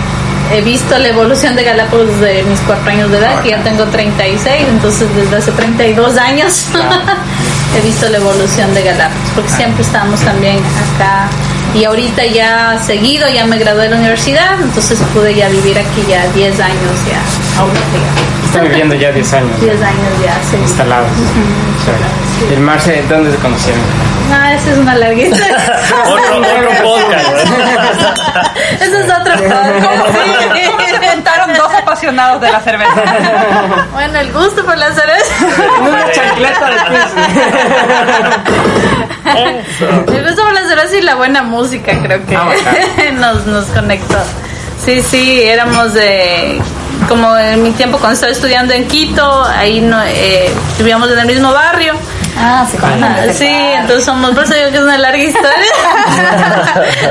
[0.52, 3.84] he, visto la evolución de Galápagos de mis cuatro años de edad, que ya tengo
[3.84, 6.66] 36, entonces desde hace 32 años.
[7.76, 10.58] He visto la evolución de Galápagos, porque siempre estamos también
[10.96, 11.28] acá.
[11.74, 16.04] Y ahorita ya seguido, ya me gradué de la universidad, entonces pude ya vivir aquí
[16.08, 17.60] ya 10 años ya.
[17.60, 18.46] Ahorita ya.
[18.46, 19.60] Está viviendo ya 10 años.
[19.60, 20.56] 10 años ya, sí.
[20.56, 21.08] Instalados.
[21.84, 22.54] Sí.
[22.54, 23.80] ¿El Marce, dónde se conocieron?
[24.32, 25.36] Ah, esa es una larguita.
[26.06, 27.28] otro, otro podcast.
[28.80, 30.94] Ese es otro podcast.
[30.94, 32.92] Inventaron dos apasionados de la cerveza.
[33.92, 35.34] Bueno, el gusto por la cerveza.
[35.80, 37.04] Una chancleta después.
[40.14, 42.48] El gusto por la cerveza y la buena música creo que Ah,
[43.14, 44.16] nos, nos conectó.
[44.84, 46.60] Sí, sí, éramos de
[47.08, 51.26] como en mi tiempo cuando estaba estudiando en Quito, ahí no, eh, vivíamos en el
[51.26, 51.94] mismo barrio.
[52.40, 53.34] Ah, se conocen.
[53.34, 55.50] Sí, entonces somos, por eso digo que es una larga historia.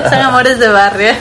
[0.10, 1.14] Son amores de barrio.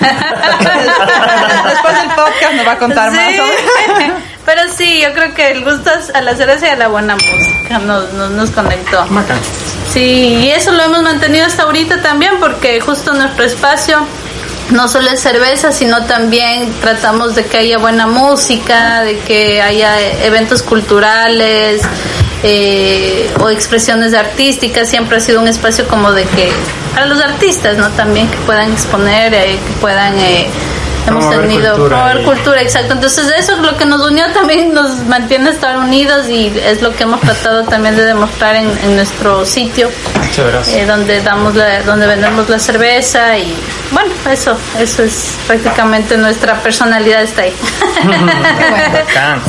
[1.67, 3.17] Después del podcast nos va a contar Sí.
[3.17, 4.13] más.
[4.45, 7.17] Pero sí, yo creo que el gusto es a la cerveza y a la buena
[7.17, 7.79] música.
[7.81, 9.05] nos, nos, nos conectó.
[9.93, 13.99] Sí, y eso lo hemos mantenido hasta ahorita también porque justo nuestro espacio
[14.71, 20.01] no solo es cerveza, sino también tratamos de que haya buena música, de que haya
[20.25, 21.83] eventos culturales
[22.49, 24.89] eh, o expresiones artísticas.
[24.89, 26.51] Siempre ha sido un espacio como de que
[26.95, 27.91] para los artistas, ¿no?
[27.91, 30.47] También que puedan exponer, eh, que puedan eh,
[31.09, 32.95] hemos tenido promover cultura, exacto.
[32.95, 36.95] Entonces eso es lo que nos unió también, nos mantiene estar unidos y es lo
[36.95, 39.91] que hemos tratado también de demostrar en, en nuestro sitio,
[40.69, 43.55] eh, donde damos la, donde vendemos la cerveza y
[43.93, 47.53] bueno, eso, eso es prácticamente nuestra personalidad está ahí.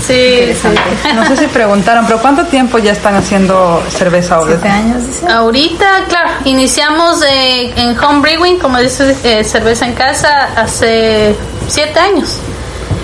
[0.05, 0.67] Sí, sí.
[1.15, 4.53] No sé si preguntaron, pero ¿cuánto tiempo ya están haciendo cerveza ahora?
[4.53, 5.27] Siete años, dice.
[5.27, 11.35] Ahorita, claro, iniciamos eh, en home brewing, como dices, eh, cerveza en casa, hace
[11.67, 12.39] siete años.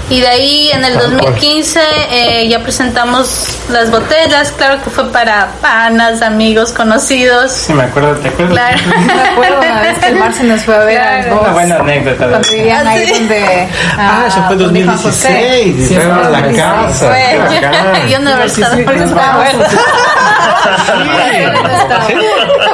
[0.10, 1.80] Y de ahí en el 2015
[2.12, 7.52] eh, ya presentamos las botellas, claro que fue para panas, amigos, conocidos.
[7.52, 8.54] Sí, me acuerdo, ¿te acuerdas?
[8.54, 8.78] Claro.
[9.16, 11.36] Me acuerdo una vez que el Mar se nos fue a ver a los Claro.
[11.36, 11.44] dos.
[11.46, 12.26] Una buena anécdota.
[12.26, 13.14] de- Cuando vivían ahí Ah, sí.
[13.20, 13.68] donde.
[13.98, 15.28] Ah, eso fue donde Juan José.
[15.30, 15.88] 2016.
[15.88, 17.08] Sí, a la sí, casa.
[17.08, 18.94] Fue, yo no haber estado, por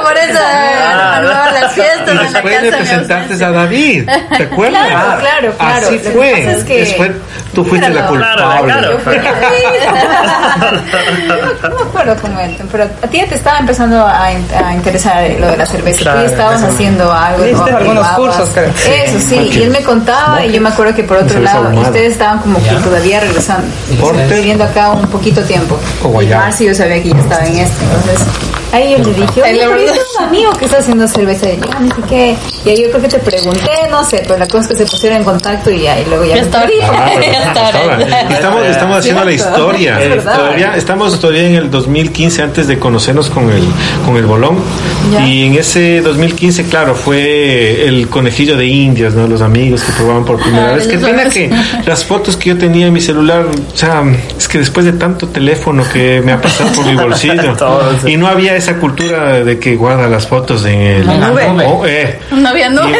[0.02, 1.16] Por eso Ah.
[1.18, 3.46] andaba a las fiestas Y en la después casa de ausencia.
[3.46, 4.86] a David, ¿te acuerdas?
[4.88, 5.86] Claro, claro, claro.
[5.86, 6.30] Así Lo que fue.
[6.32, 7.10] pasa es que- Después
[7.54, 8.44] tú fuiste la culpable.
[8.64, 8.98] claro.
[11.62, 15.28] No me acuerdo cómo entran, pero a ti ya te estaba empezando a, a interesar
[15.38, 16.00] lo de la cerveza.
[16.00, 16.72] Claro, Tú ya estabas eso.
[16.72, 17.44] haciendo algo.
[17.44, 17.76] Hiciste ¿no?
[17.76, 18.36] algunos Probabas.
[18.36, 18.70] cursos, creo.
[19.04, 21.88] Eso sí, y él me contaba y yo me acuerdo que por otro lado ahumada.
[21.88, 23.66] ustedes estaban como que todavía regresando,
[24.28, 25.78] viviendo acá un poquito tiempo.
[26.02, 26.44] O Y guayaba.
[26.44, 29.76] Marci yo sabía que ya estaba en esto, entonces ahí yo le dije, oye, pero
[29.78, 32.36] yo tengo un amigo que está haciendo cerveza y yo, "Ah, no sé qué.
[32.64, 34.86] Y ahí yo creo que te pregunté, no sé, pero la cosa es que se
[34.90, 36.60] pusieron en contacto y ahí luego ya, Ya está.
[36.92, 37.10] Ah,
[37.96, 38.30] ¿verdad?
[38.30, 40.00] Estamos, estamos haciendo la historia.
[40.00, 40.36] Es verdad.
[40.36, 43.62] Todavía, estamos todavía en el 2015 antes de conocernos con el,
[44.04, 44.58] con el bolón.
[45.12, 45.26] Ya.
[45.26, 49.26] Y en ese 2015, claro, fue el conejillo de indias, ¿no?
[49.26, 50.86] Los amigos que probaban por primera Ah, vez.
[50.86, 51.50] Qué pena que
[51.86, 54.02] las fotos que yo tenía en mi celular, o sea,
[54.36, 58.12] es que después de tanto teléfono que me ha pasado por mi bolsillo Todo, sí.
[58.12, 61.46] y no había esa cultura de que guarda las fotos en el la nube.
[61.66, 62.98] Oh, eh, No había nube.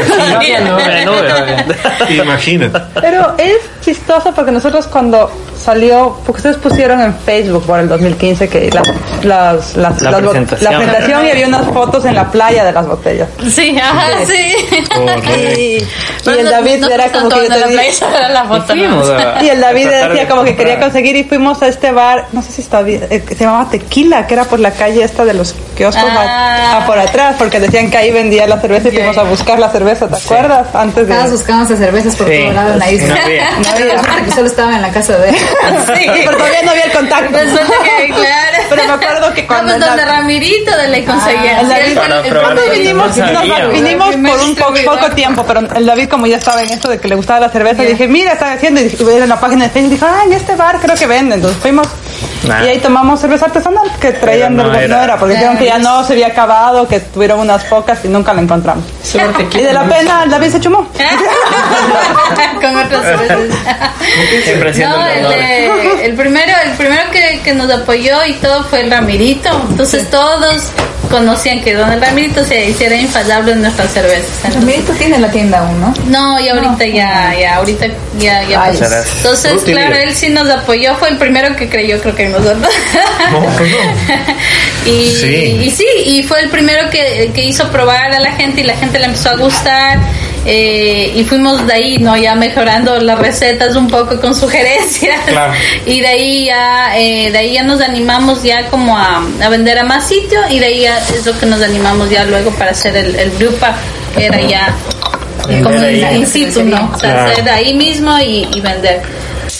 [2.10, 2.78] Imagínate.
[3.00, 8.48] Pero es chistoso porque nosotros cuando salió, porque ustedes pusieron en Facebook por el 2015
[8.48, 8.82] que la,
[9.22, 10.72] las, las, La las presentación.
[10.72, 13.28] la presentación y había unas fotos en la playa de las botellas.
[13.50, 14.54] Sí, ajá, sí.
[14.94, 15.30] Correcto.
[15.36, 15.84] Y,
[16.30, 18.58] y el no- David no era como que yo te la foto.
[18.58, 18.66] ¿no?
[18.66, 21.92] Fuimos a- y el David decía de como que quería conseguir y fuimos a este
[21.92, 25.02] bar, no sé si está bien, eh, se llamaba Tequila, que era por la calle
[25.04, 26.76] esta de los kioscos Ah.
[26.78, 29.58] a, a por atrás, porque decían que ahí vendía la cerveza y fuimos a buscar
[29.58, 30.66] la cerveza, ¿te acuerdas?
[30.74, 31.14] Antes de...
[31.30, 32.38] Buscando esas cervezas por Sí.
[32.42, 33.14] todo lado en la isla.
[33.14, 33.50] No había.
[33.60, 35.36] No había, que solo estaba en la casa de él.
[35.36, 37.38] Sí, pero todavía no había el contacto.
[37.38, 38.58] Que, claro.
[38.68, 39.72] Pero me acuerdo que cuando...
[39.72, 41.60] Vamos donde la- Ramirito de conseguía.
[41.94, 42.54] Para el probar.
[42.56, 43.14] primer- vinimos,
[43.72, 46.98] vinimos por un po- poco tiempo, pero el David como ya estaba en esto de
[46.98, 49.70] que le gustaba la cerveza, dije, mira, está haciendo, y dije, en la página de
[49.70, 51.86] Facebook, dijo, ah, en este bar creo que venden, entonces fuimos
[52.46, 52.64] Nah.
[52.64, 55.18] y ahí tomamos cerveza artesanal que traían no del- no era.
[55.18, 58.40] porque dijeron que ya no se había acabado, que tuvieron unas pocas y nunca la
[58.42, 58.84] encontramos.
[59.54, 60.86] Y de la pena el David se chumó.
[62.60, 63.38] con otras cervezas.
[64.44, 65.26] Siempre haciendo No, el
[66.02, 69.48] el primero, el primero que, que nos apoyó y todo fue el Ramirito.
[69.70, 70.62] Entonces todos
[71.10, 74.30] conocían que Don el Ramirito se hiciera infalable en nuestras cervezas.
[74.44, 75.92] Entonces, Ramirito tiene la tienda aún, ¿no?
[76.06, 77.86] no, y ahorita ya, ya, ahorita
[78.18, 78.62] ya, ya.
[78.62, 79.08] Ay, gracias.
[79.16, 82.72] Entonces, claro, él sí nos apoyó, fue el primero que creyó, creo que nosotros.
[83.32, 84.86] No, pues no.
[84.90, 85.60] y, Sí.
[85.64, 88.76] y sí, y fue el primero que, que hizo probar a la gente y la
[88.76, 89.98] gente le empezó a gustar.
[90.46, 92.16] Eh, y fuimos de ahí, ¿no?
[92.16, 95.20] Ya mejorando las recetas un poco con sugerencias.
[95.26, 95.52] Claro.
[95.86, 99.78] Y de ahí ya, eh, de ahí ya nos animamos ya como a, a vender
[99.78, 102.70] a más sitio y de ahí ya es lo que nos animamos ya luego para
[102.70, 103.32] hacer el, el
[104.16, 104.74] que era ya
[105.62, 106.90] como in, in situ, ¿no?
[106.94, 107.30] O sea, Claro.
[107.32, 109.02] hacer ahí mismo y, y vender.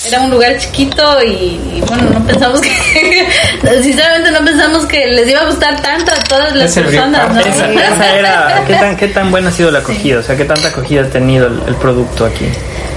[0.06, 1.28] Era un lugar chiquito y,
[1.76, 3.26] y, bueno, no pensamos que,
[3.82, 7.40] sinceramente no pensamos que les iba a gustar tanto a todas las personas, ¿no?
[7.40, 10.20] Esa, esa era, ¿qué tan, ¿qué tan buena ha sido la acogida?
[10.20, 12.46] O sea, ¿qué tanta acogida ha tenido el, el producto aquí?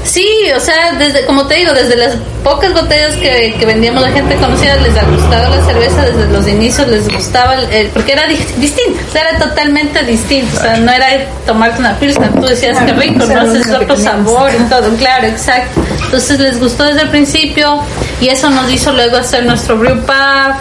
[0.05, 4.11] Sí, o sea, desde, como te digo, desde las pocas botellas que, que vendíamos la
[4.11, 8.27] gente conocida les ha gustado la cerveza, desde los inicios les gustaba, el- porque era
[8.27, 11.07] di- distinto, o sea, era totalmente distinto, o sea, no era
[11.47, 15.81] tomarte una pilsner, tú decías que rico, no es otro sabor y todo, claro, exacto.
[16.03, 17.81] Entonces les gustó desde el principio
[18.21, 20.55] y eso nos hizo luego hacer nuestro brew pub,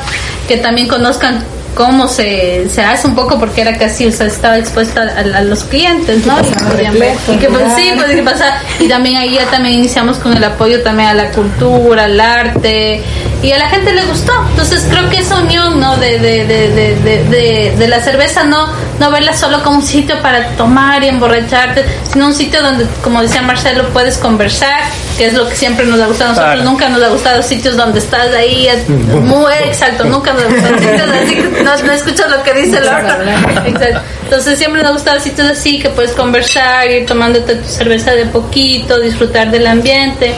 [0.49, 4.59] que también conozcan cómo se, se hace un poco porque era casi, o sea, estaba
[4.59, 6.39] expuesta a, a los clientes, ¿no?
[6.41, 7.17] Y podían ver.
[7.29, 8.59] Y que pues, sí, pues qué pasa.
[8.79, 13.03] Y también ahí ya también iniciamos con el apoyo también a la cultura, al arte,
[13.43, 14.33] y a la gente le gustó.
[14.51, 15.97] Entonces creo que esa unión ¿no?
[15.97, 18.69] de, de, de, de, de la cerveza, no,
[19.01, 23.21] no verla solo como un sitio para tomar y emborracharte, sino un sitio donde, como
[23.21, 24.81] decía Marcelo, puedes conversar,
[25.19, 26.31] que es lo que siempre nos ha gustado.
[26.31, 30.47] A nosotros nunca nos ha gustado sitios donde estás ahí, muy exacto, nunca nos ha
[30.47, 33.67] gustado sitios así que no, no escuchas lo que dice el otro.
[33.67, 34.01] Exacto.
[34.25, 38.27] Entonces siempre nos ha gustado sitios así que puedes conversar, ir tomándote tu cerveza de
[38.27, 40.35] poquito, disfrutar del ambiente.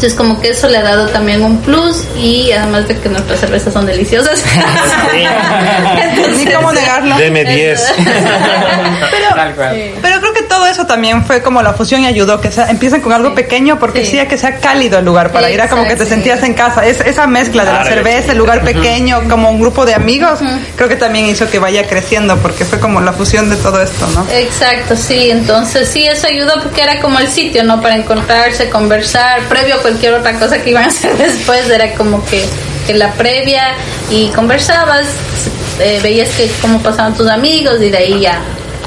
[0.00, 3.38] Entonces como que eso le ha dado también un plus y además de que nuestras
[3.38, 4.42] cervezas son deliciosas.
[6.38, 7.18] Ni cómo negarlo.
[7.18, 7.92] Deme 10.
[9.10, 12.70] pero, pero creo que todo eso también fue como la fusión y ayudó que sea,
[12.70, 14.18] empiecen con algo pequeño porque sí.
[14.26, 16.86] que sea cálido el lugar para ir a como que te sentías en casa.
[16.86, 20.38] Es, esa mezcla de la cerveza, el lugar pequeño, como un grupo de amigos,
[20.76, 24.06] creo que también hizo que vaya creciendo porque fue como la fusión de todo esto,
[24.14, 24.26] ¿no?
[24.32, 25.30] Exacto, sí.
[25.30, 27.82] Entonces sí, eso ayudó porque era como el sitio, ¿no?
[27.82, 32.24] Para encontrarse, conversar, previo a cualquier otra cosa que iban a hacer después, era como
[32.26, 32.44] que,
[32.94, 33.74] la previa
[34.10, 35.06] y conversabas,
[35.78, 38.40] eh, veías que cómo pasaban tus amigos y de ahí ya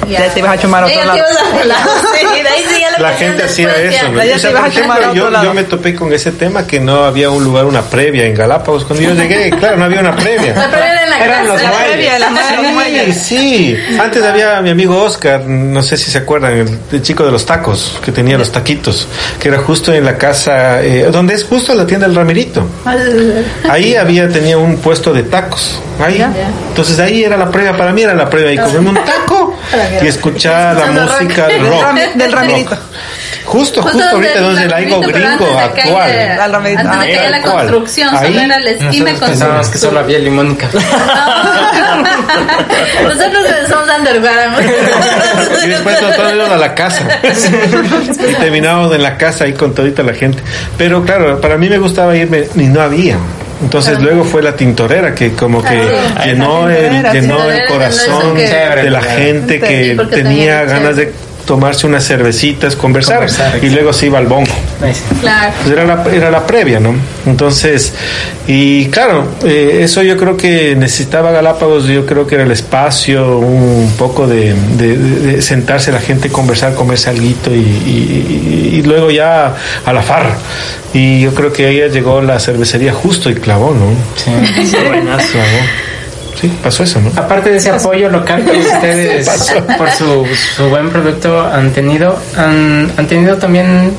[0.07, 1.23] ya, ya te ibas a chumar a otro lado.
[2.99, 4.11] La gente hacía eso.
[4.11, 4.19] ¿no?
[4.19, 7.43] O sea, por ejemplo, yo, yo, me topé con ese tema que no había un
[7.43, 8.85] lugar, una previa en Galápagos.
[8.85, 10.53] Cuando yo llegué, claro, no había una previa.
[10.53, 11.91] La previa era en la Eran los La muelles.
[11.91, 13.77] previa, la sí.
[13.99, 17.45] Antes había mi amigo Oscar, no sé si se acuerdan, el, el chico de los
[17.45, 19.07] tacos, que tenía los taquitos,
[19.39, 22.65] que era justo en la casa, eh, donde es justo la tienda del Ramirito.
[23.69, 25.79] Ahí había, tenía un puesto de tacos.
[25.99, 26.23] Ahí.
[26.69, 28.53] Entonces ahí era la previa, para mí era la previa.
[28.53, 29.55] Y comerme un taco
[30.01, 31.83] y escuchar la música del Del, rock.
[31.83, 32.69] Rami- del Ramirito.
[32.71, 32.79] Rock.
[33.45, 36.11] Justo, justo, Justo ahorita donde el algo gringo antes de que actual.
[36.11, 36.81] haya- Al Ramirito.
[36.81, 37.55] Antes de que haya la actual.
[37.57, 38.27] construcción, Ahí.
[38.33, 40.67] solo era la esquina Nosotros con pensábamos su- que solo había limónica.
[40.73, 40.79] No.
[43.09, 44.71] Nosotros somos underground.
[45.63, 47.19] Y después nos fuimos a la casa.
[47.23, 50.41] y terminamos en la casa ahí con todita la gente.
[50.77, 53.17] Pero claro, para mí me gustaba irme y no había.
[53.61, 55.81] Entonces luego fue la tintorera que como que
[56.25, 61.13] llenó el, llenó el corazón de la gente que tenía ganas de
[61.45, 64.51] tomarse unas cervecitas, conversar, Conversar, y luego se iba al bongo.
[65.21, 65.53] Claro.
[65.61, 66.93] Pues era la, era la previa, ¿no?
[67.25, 67.93] Entonces,
[68.47, 73.37] y claro, eh, eso yo creo que necesitaba Galápagos, yo creo que era el espacio,
[73.39, 79.11] un poco de, de- de sentarse la gente, conversar, comerse algo y, y, y luego
[79.11, 80.37] ya a la farra.
[80.93, 83.87] Y yo creo que ahí llegó la cervecería justo y clavó, ¿no?
[84.15, 85.27] Sí, buenazo.
[85.31, 85.47] Clavó.
[86.43, 87.09] Sí, pasó eso, ¿no?
[87.15, 89.29] Aparte de ese apoyo local que ustedes
[89.77, 90.25] por su,
[90.57, 93.93] su buen producto han tenido, han, han tenido también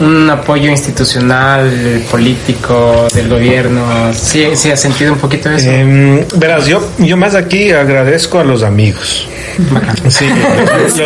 [0.00, 3.84] un apoyo institucional, político, del gobierno.
[4.14, 5.68] Sí, sí, ha sentido un poquito eso.
[5.70, 9.26] Em, verás, yo, yo más aquí agradezco a los amigos.
[10.08, 11.02] Sí, los- sí.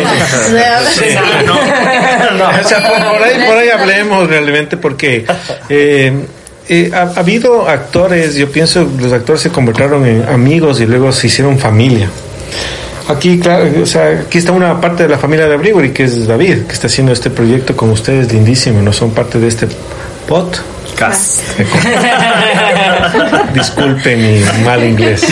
[2.63, 5.25] O sea, por, por ahí, por ahí hablemos realmente porque
[5.69, 6.13] eh,
[6.69, 11.11] eh, ha, ha habido actores, yo pienso los actores se convirtieron en amigos y luego
[11.11, 12.09] se hicieron familia.
[13.07, 13.41] Aquí,
[13.81, 16.73] o sea, aquí está una parte de la familia de Abrigori, que es David, que
[16.73, 19.67] está haciendo este proyecto con ustedes, lindísimo, no son parte de este
[20.27, 20.61] pot.
[23.53, 25.25] Disculpen mi mal inglés.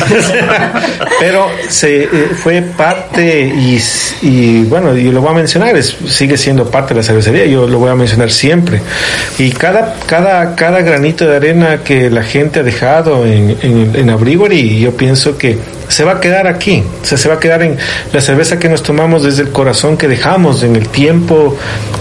[1.20, 3.82] Pero se, eh, fue parte y,
[4.22, 7.68] y bueno, yo lo voy a mencionar, es, sigue siendo parte de la cervecería, yo
[7.68, 8.82] lo voy a mencionar siempre.
[9.38, 14.10] Y cada, cada, cada granito de arena que la gente ha dejado en, en, en
[14.10, 15.58] Abrigori, yo pienso que
[15.92, 17.78] se va a quedar aquí, o sea, se va a quedar en
[18.14, 21.58] la cerveza que nos tomamos desde el corazón que dejamos, en el tiempo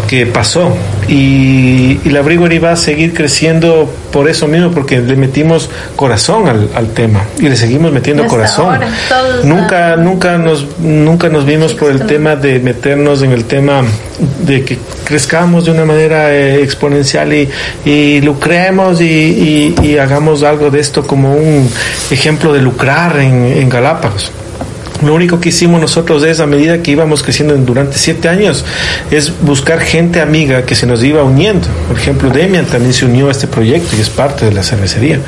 [0.08, 0.76] que pasó.
[1.12, 6.48] Y, y la Brewery va a seguir creciendo por eso mismo, porque le metimos corazón
[6.48, 8.66] al, al tema y le seguimos metiendo corazón.
[8.76, 8.88] ahora,
[9.44, 13.82] nunca, nunca nos, nunca nos vimos por el tema de meternos en el tema
[14.46, 17.48] de que crezcamos de una manera eh, exponencial y,
[17.84, 21.68] y lucremos y, y- y hagamos algo de esto como un
[22.12, 24.30] ejemplo de lucrar en, en Galápagos.
[25.02, 28.64] Lo único que hicimos nosotros es, a medida que íbamos creciendo en- durante siete años,
[29.10, 31.66] es buscar gente amiga que se nos iba uniendo.
[31.88, 35.20] Por ejemplo, Demian también se unió a este proyecto y es parte de la cervecería.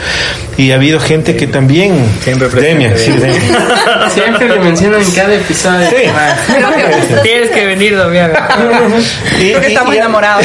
[0.58, 1.94] Y ha habido gente que también...
[2.22, 3.40] Siempre presente, Demian, sí, Demian.
[4.14, 5.86] Siempre lo menciono en cada episodio.
[5.92, 7.14] Sí.
[7.22, 8.30] Tienes que venir, Damián.
[8.32, 10.44] Y- Creo que y- estamos y- enamorados.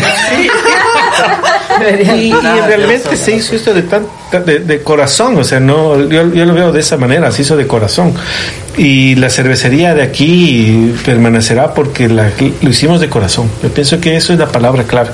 [2.15, 4.05] y, y realmente se hizo esto de, tan,
[4.45, 7.55] de, de corazón, o sea, no, yo, yo lo veo de esa manera, se hizo
[7.55, 8.13] de corazón.
[8.77, 13.49] Y la cervecería de aquí permanecerá porque lo hicimos de corazón.
[13.62, 15.10] Yo pienso que eso es la palabra clave.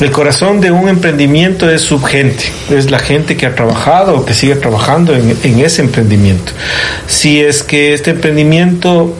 [0.00, 4.24] El corazón de un emprendimiento es su gente, es la gente que ha trabajado o
[4.24, 6.52] que sigue trabajando en ese emprendimiento.
[7.06, 9.14] Si es que este emprendimiento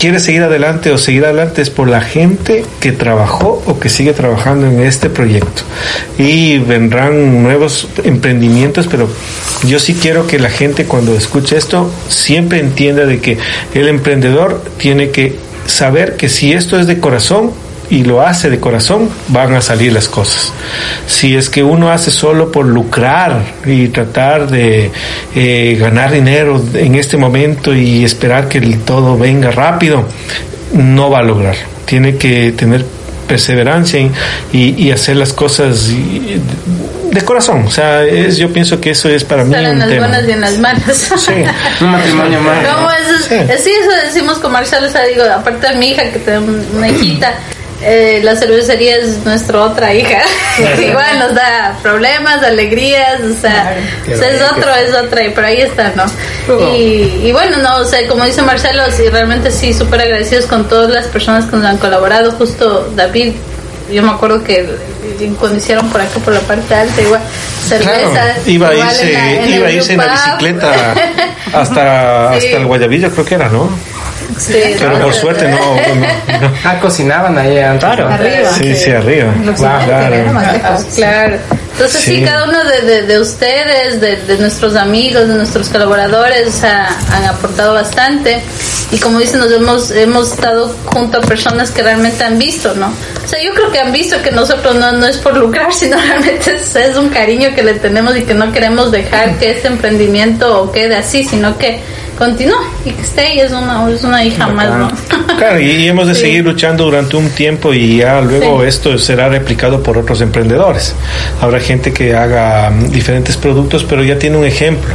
[0.00, 4.14] quiere seguir adelante o seguir adelante es por la gente que trabajó o que sigue
[4.14, 5.62] trabajando en este proyecto.
[6.18, 9.08] Y vendrán nuevos emprendimientos, pero
[9.66, 13.36] yo sí quiero que la gente cuando escuche esto siempre entienda de que
[13.74, 15.36] el emprendedor tiene que
[15.66, 17.52] saber que si esto es de corazón,
[17.90, 20.52] y lo hace de corazón, van a salir las cosas.
[21.06, 24.92] Si es que uno hace solo por lucrar y tratar de
[25.34, 30.04] eh, ganar dinero en este momento y esperar que todo venga rápido,
[30.72, 31.56] no va a lograr.
[31.84, 32.84] Tiene que tener
[33.26, 34.08] perseverancia
[34.52, 37.64] y, hacer las cosas de corazón.
[37.66, 39.52] O sea, es, yo pienso que eso es para mí.
[39.54, 41.12] en las buenas y en las malas.
[41.16, 41.32] Sí,
[41.80, 42.58] un matrimonio más.
[43.28, 43.34] sí.
[43.34, 44.86] eso decimos con Marcelo.
[44.86, 47.34] O sea, digo, aparte de mi hija, que tengo una hijita
[47.82, 50.22] eh, la cervecería es nuestra otra hija.
[50.78, 53.76] Igual nos da problemas, alegrías, o sea,
[54.06, 56.04] es otro, es otra, pero ahí está, ¿no?
[56.74, 60.90] Y, bueno, no, o sea, como dice Marcelo, sí, realmente sí, súper agradecidos con todas
[60.90, 62.32] las personas que nos han colaborado.
[62.32, 63.32] Justo David,
[63.90, 64.68] yo me acuerdo que
[65.38, 67.20] cuando hicieron por acá, por la parte alta, igual,
[67.66, 68.34] cerveza.
[68.46, 70.94] Iba a irse, en iba a irse en la bicicleta
[71.52, 73.70] hasta, hasta el Guayabillo, creo que era, ¿no?
[74.78, 75.58] Pero por suerte no,
[76.64, 78.08] Ah, cocinaban ahí Claro.
[78.08, 78.50] Arriba.
[78.56, 79.32] Sí, sí, arriba.
[80.94, 81.36] Claro.
[81.72, 87.24] Entonces sí, cada uno de, de, ustedes, de, de, nuestros amigos, de nuestros colaboradores, han
[87.24, 88.42] aportado bastante.
[88.92, 92.92] Y como dicen, nos hemos, hemos estado junto a personas que realmente han visto, ¿no?
[93.24, 95.96] O sea, yo creo que han visto que nosotros no, no es por lucrar, sino
[95.96, 99.68] realmente es, es un cariño que le tenemos y que no queremos dejar que este
[99.68, 101.80] emprendimiento quede así, sino que
[102.20, 104.90] continúa y que esté y es una, es una hija más, ¿no?
[105.38, 109.82] Claro, y, hemos de seguir luchando durante un tiempo y ya luego esto será replicado
[109.82, 110.94] por otros emprendedores.
[111.40, 114.94] Habrá gente que haga mm, diferentes productos, pero ya tiene un ejemplo,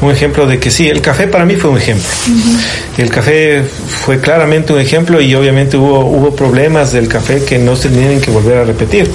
[0.00, 2.08] un ejemplo de que sí, el café para mí fue un ejemplo.
[2.96, 7.76] El café fue claramente un ejemplo y obviamente hubo, hubo problemas del café que no
[7.76, 9.10] se tienen que volver a repetir.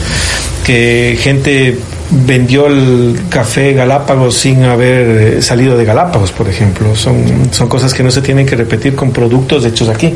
[0.64, 1.80] Que gente
[2.10, 6.96] vendió el café Galápagos sin haber eh, salido de Galápagos, por ejemplo.
[6.96, 10.16] Son, son cosas que no se tienen que repetir con productos hechos aquí.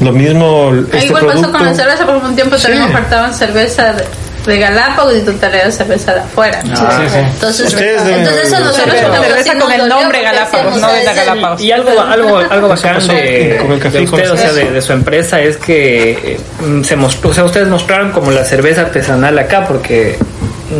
[0.00, 0.72] Lo mismo.
[0.92, 4.04] Este igual pasó con la cerveza, por un tiempo también faltaban cerveza de,
[4.46, 6.62] Galápagos y tú traías cerveza de afuera.
[6.74, 11.60] Ah, entonces, entonces eso nosotros cerveza con el nombre Galápagos, no de Galápagos.
[11.60, 13.60] Y algo, algo, algo bacán de,
[13.92, 16.40] de usted, o sea, de, de, su empresa es que eh,
[16.82, 20.18] se mostró, o sea, ustedes mostraron como la cerveza artesanal acá, porque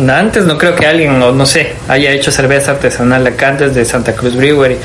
[0.09, 3.85] antes no creo que alguien, no, no sé, haya hecho cerveza artesanal acá antes de
[3.85, 4.77] Santa Cruz Brewery.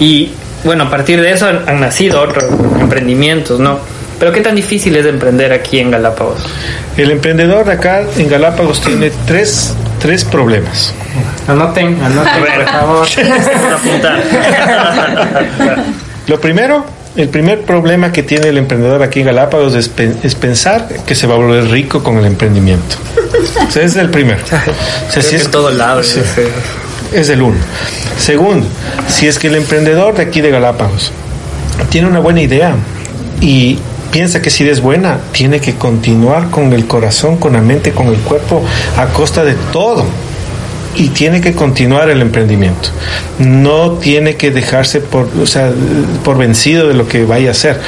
[0.00, 0.32] Y
[0.64, 2.44] bueno, a partir de eso han, nacido otros
[2.80, 3.78] emprendimientos, ¿no?
[4.18, 6.40] Pero ¿qué tan difícil es emprender aquí en Galápagos?
[6.96, 10.94] El emprendedor acá en Galápagos tiene tres, tres problemas.
[11.46, 13.06] Anoten, anoten, por favor.
[16.26, 16.84] Lo primero
[17.16, 19.88] el primer problema que tiene el emprendedor aquí en Galápagos es,
[20.34, 22.96] pensar que se va a volver rico con el emprendimiento.
[23.68, 24.40] ese es el primero.
[25.16, 26.00] O si es todo lado.
[26.00, 27.56] es el uno.
[28.18, 28.66] Segundo,
[29.08, 31.12] si es que el emprendedor de aquí de Galápagos
[31.90, 32.74] tiene una buena idea
[33.40, 33.78] y
[34.10, 38.08] piensa que si es buena, tiene que continuar con el corazón, con la mente, con
[38.08, 38.62] el cuerpo,
[38.96, 40.04] a costa de todo
[40.96, 42.88] y tiene que continuar el emprendimiento.
[43.38, 45.70] No tiene que dejarse por, o sea,
[46.24, 47.80] por vencido de lo que vaya a hacer.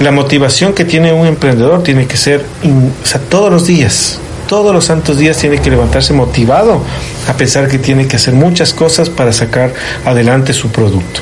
[0.00, 4.18] La motivación que tiene un emprendedor tiene que ser o sea, todos los días.
[4.48, 6.82] Todos los santos días tiene que levantarse motivado
[7.26, 9.72] a pensar que tiene que hacer muchas cosas para sacar
[10.04, 11.20] adelante su producto.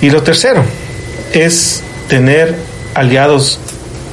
[0.00, 0.64] Y lo tercero
[1.32, 2.56] es tener
[2.94, 3.58] aliados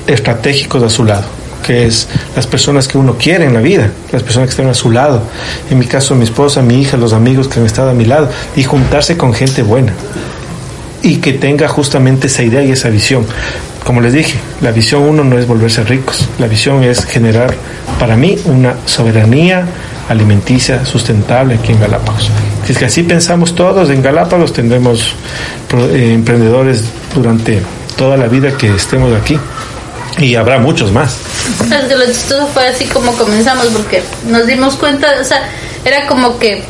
[0.07, 4.23] estratégicos a su lado que es las personas que uno quiere en la vida, las
[4.23, 5.21] personas que están a su lado.
[5.69, 8.29] En mi caso, mi esposa, mi hija, los amigos que han estado a mi lado,
[8.55, 9.93] y juntarse con gente buena
[11.01, 13.25] y que tenga justamente esa idea y esa visión.
[13.83, 17.55] Como les dije, la visión uno no es volverse ricos, la visión es generar
[17.99, 19.65] para mí una soberanía
[20.09, 22.29] alimenticia sustentable aquí en Galápagos.
[22.67, 25.15] Es que así pensamos todos, en Galápagos tendremos
[25.73, 26.83] eh, emprendedores
[27.13, 27.61] durante
[27.97, 29.39] toda la vida que estemos aquí.
[30.19, 31.17] Y habrá muchos más.
[31.71, 35.49] Es que lo chistoso fue así como comenzamos, porque nos dimos cuenta, o sea,
[35.85, 36.63] era como que,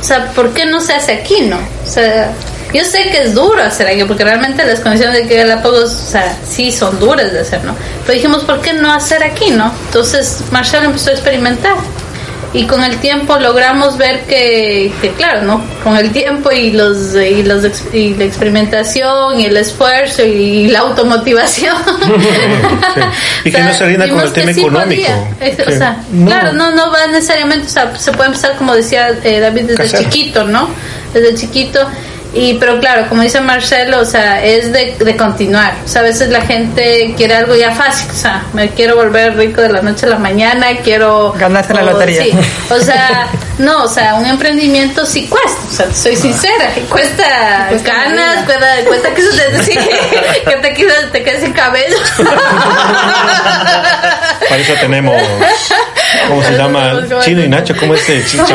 [0.00, 1.56] o sea, ¿por qué no se hace aquí, no?
[1.56, 2.32] O sea,
[2.72, 6.10] yo sé que es duro hacer aquí, porque realmente las condiciones de que Galápagos, o
[6.10, 7.76] sea, sí son duras de hacer, ¿no?
[8.04, 9.72] Pero dijimos, ¿por qué no hacer aquí, no?
[9.86, 11.76] Entonces Marshall empezó a experimentar
[12.54, 15.60] y con el tiempo logramos ver que, claro, ¿no?
[15.82, 20.80] Con el tiempo y los y los y la experimentación y el esfuerzo y la
[20.80, 21.76] automotivación.
[23.44, 25.10] Y que no se rinda con el tema económico.
[25.66, 29.40] o sea, claro, no no va necesariamente, o sea, se puede empezar como decía eh,
[29.40, 30.68] David desde chiquito, ¿no?
[31.12, 31.80] Desde chiquito
[32.34, 35.74] Y, pero claro, como dice Marcelo, o sea, es de, de continuar.
[35.84, 38.10] O sea, a veces la gente quiere algo ya fácil.
[38.10, 41.32] O sea, me quiero volver rico de la noche a la mañana, quiero...
[41.38, 42.24] Ganarse la lotería.
[42.24, 42.32] Sí.
[42.70, 43.28] O sea,
[43.58, 45.60] no, o sea, un emprendimiento sí cuesta.
[45.68, 46.72] O sea, soy sincera.
[46.88, 49.78] Cuesta, ganas, cuesta, cuesta que, se te, sí,
[50.44, 51.96] que te, quedes, te quedes sin cabello.
[54.48, 55.22] Para eso tenemos,
[56.28, 56.92] ¿cómo se llama?
[57.20, 58.24] Chino y Nacho, ¿cómo es el?
[58.30, 58.46] Chino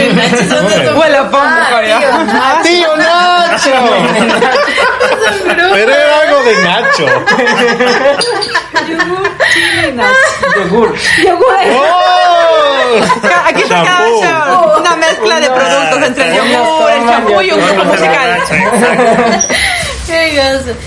[0.00, 1.98] y Nacho son de tu- Huele a pombo, Ah, tío,
[2.32, 3.70] ¡Ah, ¡Tío Nacho!
[5.72, 7.06] Pero era algo de Nacho.
[10.58, 10.94] Yogur.
[11.72, 13.00] ¡Oh!
[13.46, 14.20] Aquí se Champú.
[14.20, 18.38] queda una mezcla de productos entre el yogur, el champú y un grupo musical.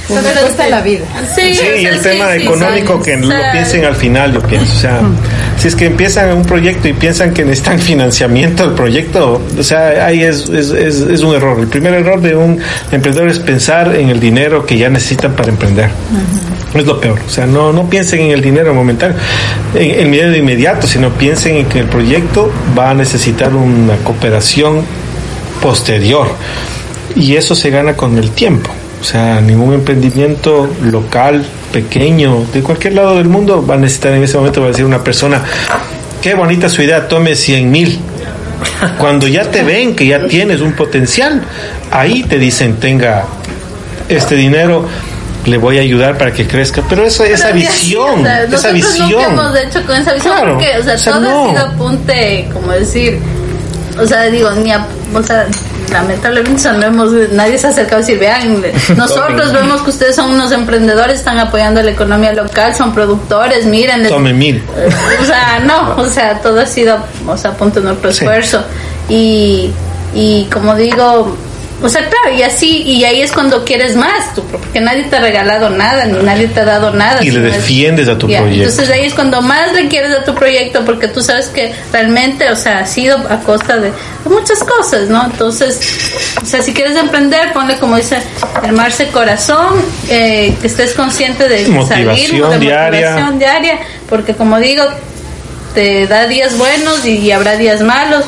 [0.07, 0.69] Pero cuesta sí.
[0.69, 1.05] la vida.
[1.35, 3.11] Sí, Sí, o y el sí, tema sí, económico sí.
[3.11, 4.73] que lo piensen al final, yo pienso.
[4.73, 5.01] O sea,
[5.57, 10.05] si es que empiezan un proyecto y piensan que necesitan financiamiento del proyecto, o sea,
[10.05, 11.59] ahí es, es, es, es un error.
[11.59, 12.59] El primer error de un
[12.91, 15.89] emprendedor es pensar en el dinero que ya necesitan para emprender.
[16.73, 17.19] Es lo peor.
[17.25, 19.17] O sea, no, no piensen en el dinero momentáneo,
[19.75, 24.83] en el dinero inmediato, sino piensen en que el proyecto va a necesitar una cooperación
[25.61, 26.27] posterior.
[27.15, 28.69] Y eso se gana con el tiempo.
[29.01, 31.43] O sea, ningún emprendimiento local,
[31.73, 34.85] pequeño, de cualquier lado del mundo va a necesitar en ese momento, va a decir
[34.85, 35.41] una persona,
[36.21, 37.99] qué bonita su idea, tome 100 mil.
[38.99, 41.41] Cuando ya te ven que ya tienes un potencial,
[41.89, 43.25] ahí te dicen, tenga
[44.07, 44.87] este dinero,
[45.45, 46.83] le voy a ayudar para que crezca.
[46.87, 49.09] Pero esa, esa Pero sí, visión, o sea, esa visión.
[49.09, 51.45] nunca hemos hecho con esa visión Claro, porque, o sea, o sea, todo no.
[51.45, 53.19] ha sido apunte, como decir,
[53.99, 55.47] o sea, digo, ni a, o sea,
[55.91, 58.61] lamentablemente no hemos, nadie se ha acercado a decir, vean,
[58.97, 64.07] nosotros vemos que ustedes son unos emprendedores, están apoyando la economía local, son productores, miren,
[64.07, 64.63] Tome mil.
[65.21, 68.19] o sea, no, o sea, todo ha sido, o sea, punto de nuestro Sí.
[68.25, 68.63] esfuerzo.
[69.09, 69.71] Y,
[70.13, 71.35] y como digo,
[71.81, 75.15] o sea, claro, y así, y ahí es cuando quieres más, tú, porque nadie te
[75.15, 77.23] ha regalado nada, ni nadie te ha dado nada.
[77.23, 78.53] Y le defiendes a tu proyecto.
[78.53, 82.49] Entonces ahí es cuando más le quieres a tu proyecto, porque tú sabes que realmente,
[82.51, 85.25] o sea, ha sido a costa de, de muchas cosas, ¿no?
[85.25, 85.79] Entonces,
[86.41, 88.21] o sea, si quieres emprender, ponle como dice
[88.63, 89.75] el Marce Corazón,
[90.09, 93.09] eh, que estés consciente de Motivación salir, de diaria.
[93.09, 94.83] motivación diaria, porque como digo,
[95.73, 98.25] te da días buenos y, y habrá días malos.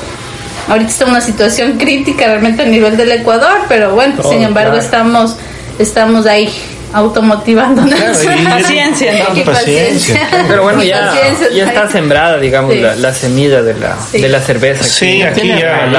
[0.68, 4.72] Ahorita está una situación crítica realmente a nivel del Ecuador, pero bueno, Oh, sin embargo
[4.72, 4.86] claro.
[4.86, 5.36] estamos
[5.80, 6.50] estamos ahí
[6.94, 7.94] automotivándonos.
[8.00, 9.38] Claro, y- Paciencia, ¿no?
[9.38, 10.28] Y Paciencia.
[10.48, 11.14] Pero bueno, ya,
[11.54, 12.80] ya está sembrada, digamos, Sí.
[12.80, 14.22] la, la semilla de la, Sí.
[14.22, 14.84] de la cerveza.
[14.84, 15.90] Sí, aquí ya.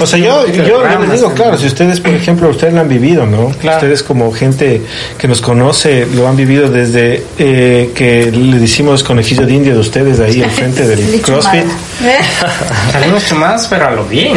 [0.00, 2.88] O sea, yo, yo, yo les digo, claro, si ustedes, por ejemplo, ustedes lo han
[2.88, 3.50] vivido, ¿no?
[3.60, 3.78] Claro.
[3.78, 4.82] Ustedes como gente
[5.18, 9.78] que nos conoce, lo han vivido desde eh, que le decimos conejillo de India de
[9.80, 11.64] ustedes ahí al frente del CrossFit.
[12.92, 14.34] Salimos más, pero a lo bien.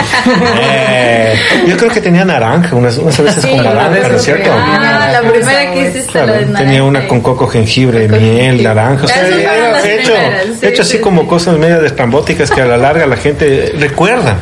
[0.62, 1.36] Eh,
[1.68, 4.50] yo creo que tenía naranja, unas, unas veces con naranja, ¿no es cierto?
[4.54, 8.36] Ah, la primera que hiciste Claro, la de tenía una con coco, jengibre, Con miel,
[8.38, 8.64] jengibre.
[8.64, 9.06] naranja.
[9.06, 12.66] O sea, era hecho, primeras, sí, hecho así sí, como cosas medio despambóticas que a
[12.66, 14.38] la larga la gente recuerda.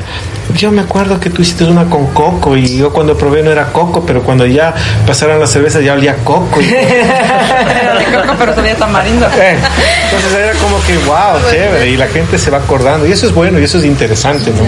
[0.55, 3.67] Yo me acuerdo que tú hiciste una con coco y yo cuando probé no era
[3.71, 4.73] coco, pero cuando ya
[5.07, 6.59] pasaron las cervezas ya olía coco.
[6.61, 9.27] Y, Era de coco, pero sabía tamarindo.
[9.27, 9.55] Eh,
[10.05, 13.33] entonces era como que wow, chévere y la gente se va acordando y eso es
[13.33, 14.63] bueno y eso es interesante, ¿no?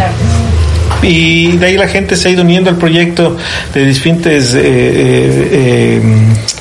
[1.01, 3.35] Y de ahí la gente se ha ido uniendo al proyecto
[3.73, 6.01] de distintos eh, eh, eh,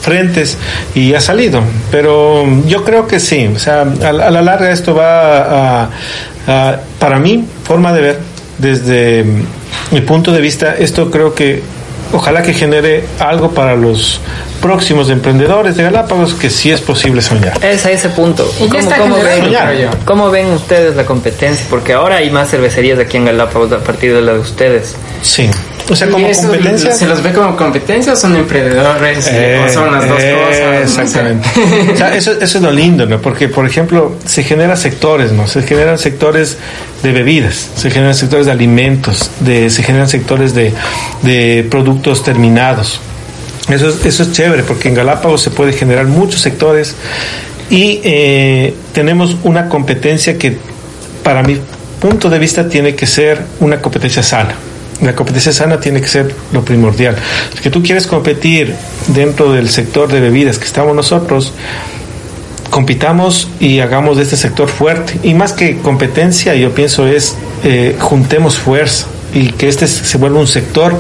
[0.01, 0.59] frentes
[0.95, 1.63] y ha salido.
[1.91, 5.91] Pero yo creo que sí, o sea, a, a la larga esto va a,
[6.49, 8.19] a- para mí, forma de ver,
[8.59, 9.25] desde
[9.93, 11.63] mi punto de vista, esto creo que
[12.13, 14.21] ojalá que genere algo para los
[14.63, 17.63] próximos emprendedores de Galápagos que sí es posible soñar.
[17.63, 18.51] Es a ese punto.
[18.59, 19.89] Y ya ¿Cómo, cómo ven.
[20.07, 21.67] ¿Cómo ven ustedes la competencia?
[21.69, 24.95] Porque ahora hay más cervecerías aquí en Galápagos a partir de la de ustedes.
[25.21, 25.51] Sí.
[25.91, 26.93] O sea, ¿Y como competencia.
[26.93, 29.29] ¿Se los ve como competencia o son emprendedores?
[29.31, 30.83] Eh, ¿O son las dos eh, cosas?
[30.83, 31.49] Exactamente.
[31.93, 33.21] O sea, eso, eso es lo lindo, ¿no?
[33.21, 35.49] Porque, por ejemplo, se generan sectores, ¿no?
[35.49, 36.57] Se generan sectores
[37.03, 40.73] de bebidas, se generan sectores de alimentos, de, se generan sectores de,
[41.23, 43.01] de productos terminados.
[43.69, 46.95] Eso es, eso es chévere, porque en Galápagos se puede generar muchos sectores
[47.71, 50.57] y eh, tenemos una competencia que,
[51.23, 51.59] para mi
[52.01, 54.55] punto de vista, tiene que ser una competencia sana.
[55.01, 57.17] La competencia sana tiene que ser lo primordial.
[57.63, 58.75] Si tú quieres competir
[59.09, 61.53] dentro del sector de bebidas que estamos nosotros,
[62.71, 65.19] compitamos y hagamos de este sector fuerte.
[65.23, 70.41] Y más que competencia, yo pienso es eh, juntemos fuerza y que este se vuelva
[70.41, 70.95] un sector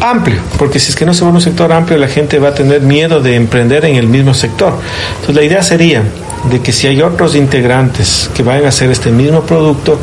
[0.00, 2.54] amplio, porque si es que no se vuelve un sector amplio, la gente va a
[2.54, 4.74] tener miedo de emprender en el mismo sector.
[5.20, 6.02] Entonces la idea sería
[6.50, 9.98] de que si hay otros integrantes que vayan a hacer este mismo producto,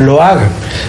[0.00, 0.48] lo hagan,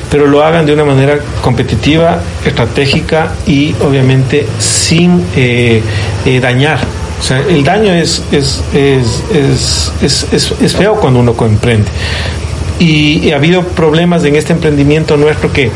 [0.09, 5.81] pero lo hagan de una manera competitiva, estratégica y obviamente sin eh,
[6.25, 6.79] eh, dañar.
[7.19, 9.91] O sea, el daño es, es, es,
[10.61, 11.89] es, feo cuando uno emprende.
[12.79, 15.71] Y, ha habido problemas en este emprendimiento nuestro que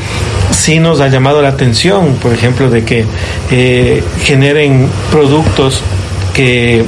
[0.51, 3.05] sí nos ha llamado la atención, por ejemplo, de que
[3.51, 5.81] eh, generen productos
[6.33, 6.83] que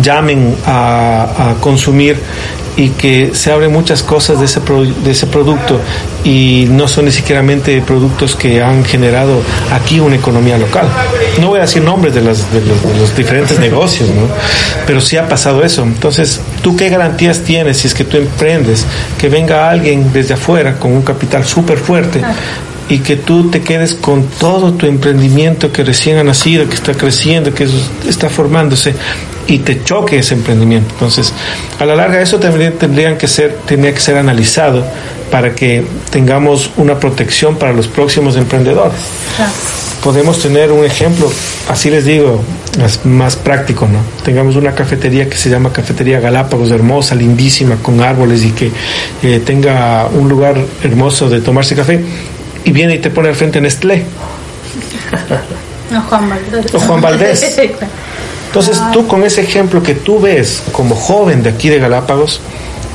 [0.00, 2.16] llamen a, consumir
[2.76, 4.60] y que se abren muchas cosas de ese,
[5.04, 5.80] de ese producto
[6.24, 7.42] y no son ni siquiera
[7.84, 10.88] productos que han generado aquí una economía local.
[11.40, 14.28] No voy a decir nombres de, las, de, los, diferentes negocios, ¿no?
[14.86, 15.82] pero sí ha pasado eso.
[15.82, 18.86] Entonces, ¿tú qué garantías tienes si es que tú emprendes
[19.18, 22.20] que venga alguien desde afuera con un capital súper fuerte
[22.88, 26.92] y que tú te quedes con todo tu emprendimiento que recién ha nacido, que está
[26.92, 27.68] creciendo, que
[28.08, 28.94] está formándose
[29.46, 30.92] y te choque ese emprendimiento.
[30.94, 31.32] Entonces,
[31.78, 34.84] a la larga eso también tendrían que ser, tendría que ser analizado
[35.30, 38.98] para que tengamos una protección para los próximos emprendedores.
[40.02, 41.30] Podemos tener un ejemplo,
[41.68, 42.42] así les digo,
[42.78, 43.98] más, más práctico, ¿no?
[44.24, 48.70] Tengamos una cafetería que se llama Cafetería Galápagos, hermosa, lindísima, con árboles y que
[49.22, 52.00] eh, tenga un lugar hermoso de tomarse café
[52.64, 54.04] y viene y te pone al frente Nestlé.
[55.90, 56.72] O Juan Valdés.
[56.72, 57.58] O Juan Valdés.
[58.46, 62.40] Entonces tú con ese ejemplo que tú ves como joven de aquí de Galápagos,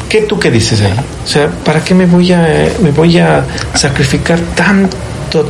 [0.07, 0.93] ¿qué tú qué dices ahí?
[1.23, 4.95] O sea, ¿para qué me voy a, me voy a sacrificar tanto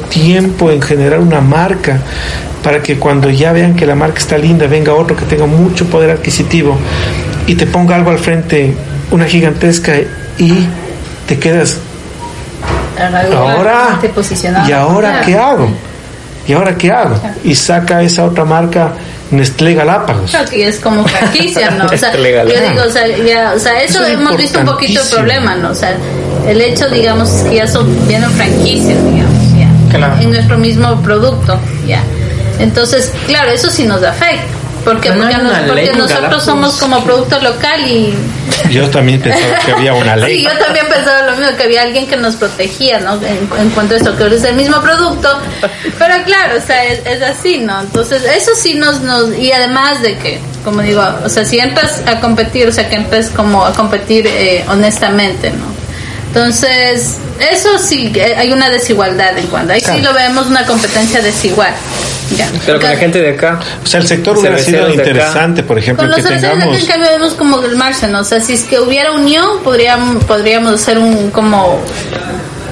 [0.09, 1.99] tiempo en generar una marca
[2.63, 5.85] para que cuando ya vean que la marca está linda venga otro que tenga mucho
[5.85, 6.77] poder adquisitivo
[7.47, 8.75] y te ponga algo al frente,
[9.11, 9.93] una gigantesca
[10.37, 10.67] y
[11.27, 11.77] te quedas
[12.97, 13.99] ahora
[14.67, 15.69] y ahora qué hago
[16.47, 18.93] y ahora qué hago y saca esa otra marca
[19.31, 20.31] Nestlé Galápagos.
[20.31, 21.85] Creo que es como franquicia, ¿no?
[21.85, 25.09] O sea, yo digo, o sea, ya, o sea eso, hemos visto un poquito el
[25.09, 25.71] problema, ¿no?
[25.71, 25.95] O sea,
[26.47, 29.44] el hecho, digamos, es que ya son, vienen franquicias, digamos,
[29.95, 32.01] En nuestro mismo producto, ya.
[32.59, 34.65] Entonces, claro, eso sí nos afecta.
[34.85, 38.13] Porque, porque, nosotros somos como producto local y...
[38.69, 40.37] Yo también pensaba que había una ley.
[40.37, 43.15] Sí, yo también pensaba lo mismo, que había alguien que nos protegía, ¿no?
[43.15, 45.39] En, cuanto a esto, que es el mismo producto.
[45.59, 47.81] Pero claro, o sea, es, así, ¿no?
[47.81, 49.35] Entonces, eso sí nos, nos...
[49.35, 52.97] Y además de que, como digo, o sea, si entras a competir, o sea, que
[52.97, 55.74] entres como a competir eh, honestamente, ¿no?
[56.35, 59.71] Entonces, eso sí, hay una desigualdad en cuanto.
[59.71, 61.73] Ahí sí lo vemos una competencia desigual.
[62.65, 63.61] Pero con la gente de acá.
[63.81, 66.83] O sea, el sector hubiera sido interesante, por ejemplo, con que tengamos...
[66.83, 68.19] que vemos como el margen, ¿no?
[68.19, 71.79] O sea, si es que hubiera unión, podríamos, podríamos hacer un como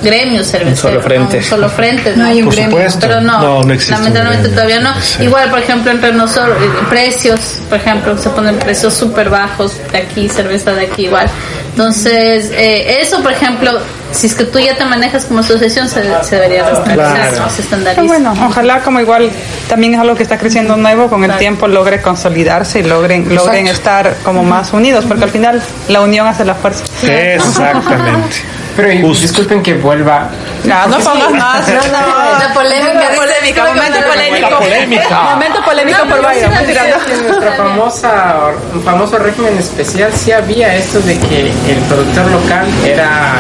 [0.04, 0.76] gremio cervecero.
[0.76, 1.38] solo frente.
[1.38, 2.16] Un solo frente.
[2.16, 2.26] ¿no?
[2.26, 2.78] hay un gremio.
[3.00, 4.94] Pero no, lamentablemente todavía no.
[5.20, 9.98] Igual, por ejemplo, entre nosotros, eh, precios, por ejemplo, se ponen precios súper bajos de
[10.00, 11.30] aquí, cerveza de aquí igual.
[11.72, 13.80] Entonces, eh, eso, por ejemplo,
[14.12, 17.50] si es que tú ya te manejas como asociación, se, debería claro.
[17.50, 18.04] se estandariza.
[18.04, 19.32] Bueno, ojalá como igual
[19.68, 23.68] también es algo que está creciendo nuevo, con el tiempo logre consolidarse y logren, logren
[23.68, 26.84] estar como más unidos, porque al final la unión hace la fuerza.
[27.02, 28.38] Exactamente.
[28.76, 30.30] Pero disculpen que vuelva.
[30.64, 31.68] No, no pongas más.
[31.68, 32.40] No, no.
[32.40, 33.12] La polémica.
[33.16, 33.66] polémica.
[33.74, 34.60] Momento polémico.
[34.60, 35.22] polémica.
[35.22, 36.54] Momento polémico por Byron.
[36.54, 38.36] En nuestro famosa,
[38.84, 43.34] famoso régimen especial sí había esto de que el productor local era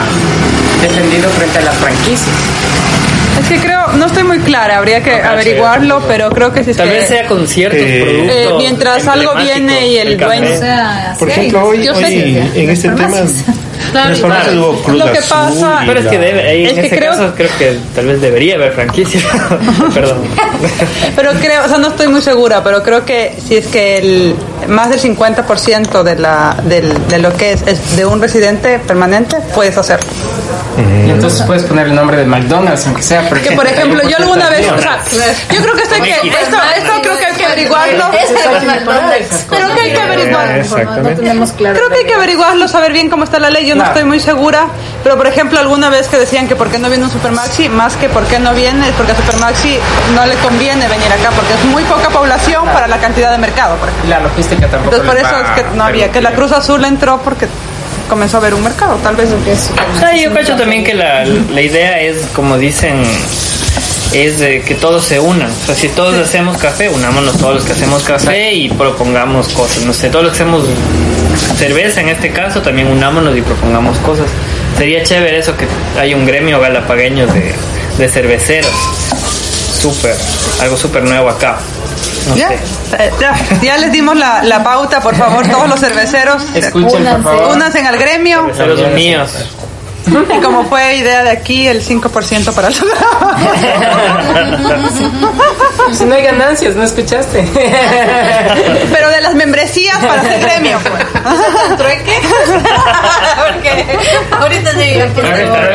[0.81, 2.35] defendido frente a las franquicias.
[3.39, 6.89] Es que creo, no estoy muy clara, habría que averiguarlo, pero creo que si Tal
[6.89, 8.35] vez sea con ciertos eh, productos.
[8.35, 10.55] Eh, mientras algo viene y el dueño.
[10.55, 13.17] sea, Por ejemplo, hoy, hoy en este tema
[13.91, 18.07] Claro, lo que pasa, pero es que debe, en este creo, caso creo que tal
[18.07, 19.21] vez debería haber franquicia.
[19.93, 20.23] Perdón.
[21.15, 24.35] pero creo, o sea, no estoy muy segura, pero creo que si es que el
[24.67, 29.37] más del 50% de la del, de lo que es, es, de un residente permanente,
[29.53, 30.09] puedes hacerlo.
[30.77, 33.29] Y entonces puedes poner el nombre de McDonald's, aunque sea.
[33.29, 34.99] Por que por ejemplo, yo alguna vez, o sea,
[35.51, 38.05] yo creo que esto, que, esto, esto creo que hay que averiguarlo.
[39.49, 40.75] Creo que hay que averiguarlo.
[41.57, 43.67] Creo que hay que averiguarlo, saber bien cómo está la ley.
[43.67, 44.67] Yo no estoy muy segura,
[45.03, 47.95] pero por ejemplo, alguna vez que decían que por qué no viene un Supermaxi, más
[47.95, 49.77] que por qué no viene, es porque a Supermaxi
[50.15, 53.75] no le conviene venir acá, porque es muy poca población para la cantidad de mercado,
[53.77, 54.09] por ejemplo.
[54.09, 54.95] La logística tampoco.
[54.95, 57.47] Entonces, por eso es que no había, que la Cruz Azul entró porque
[58.09, 59.29] comenzó a haber un mercado, tal vez.
[59.31, 63.03] O sea, yo creo también que la, la idea es, como dicen,
[64.13, 65.49] es de que todos se unan.
[65.49, 69.83] O sea, si todos hacemos café, unámonos todos los que hacemos café y propongamos cosas.
[69.83, 70.65] No sé, todos los que hacemos
[71.57, 74.27] cerveza en este caso, también unámonos y propongamos cosas.
[74.77, 75.65] Sería chévere eso que
[75.99, 77.53] hay un gremio galapagueño de,
[77.97, 78.71] de cerveceros.
[79.79, 80.15] Súper,
[80.61, 81.57] algo súper nuevo acá.
[82.35, 86.43] Ya, eh, ya, ya les dimos la, la pauta, por favor, todos los cerveceros.
[86.55, 87.55] Escuchen, por favor.
[87.55, 88.47] Únanse al gremio.
[88.57, 89.31] Los míos.
[90.37, 92.73] Y como fue idea de aquí, el 5% para el
[95.93, 97.41] Si no hay ganancias, ¿no escuchaste?
[98.93, 101.03] Pero de las membresías para hacer gremio, pues.
[101.77, 102.19] ¿Trueque?
[103.53, 103.97] Porque
[104.31, 104.99] ahorita sí.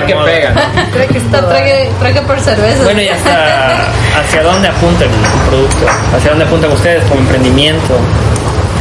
[0.07, 0.55] que pega.
[0.93, 2.85] Trueque está trueque, trueque por cerveza.
[2.85, 5.11] Bueno, y hasta hacia dónde apunta el
[5.49, 7.99] producto, hacia dónde apuntan ustedes como emprendimiento.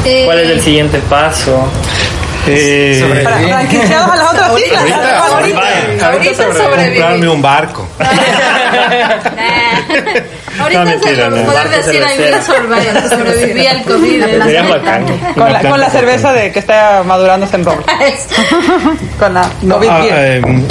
[0.05, 1.67] Eh, ¿Cuál es el siguiente paso?
[2.49, 4.81] Eh, Para franquiciados a las otras islas.
[4.81, 6.95] ahorita, Ahorita, ahorita sobrevive.
[6.95, 7.87] comprarme un barco.
[10.59, 11.43] Ahorita No, mentira, se no.
[11.45, 14.23] poder decir a Emilia Sorvaya, sobrevivía al COVID.
[15.35, 17.85] Con la, con la cerveza de que está madurándose en roble.
[19.19, 20.41] Con la No, COVID ah, beer.
[20.43, 20.63] eh,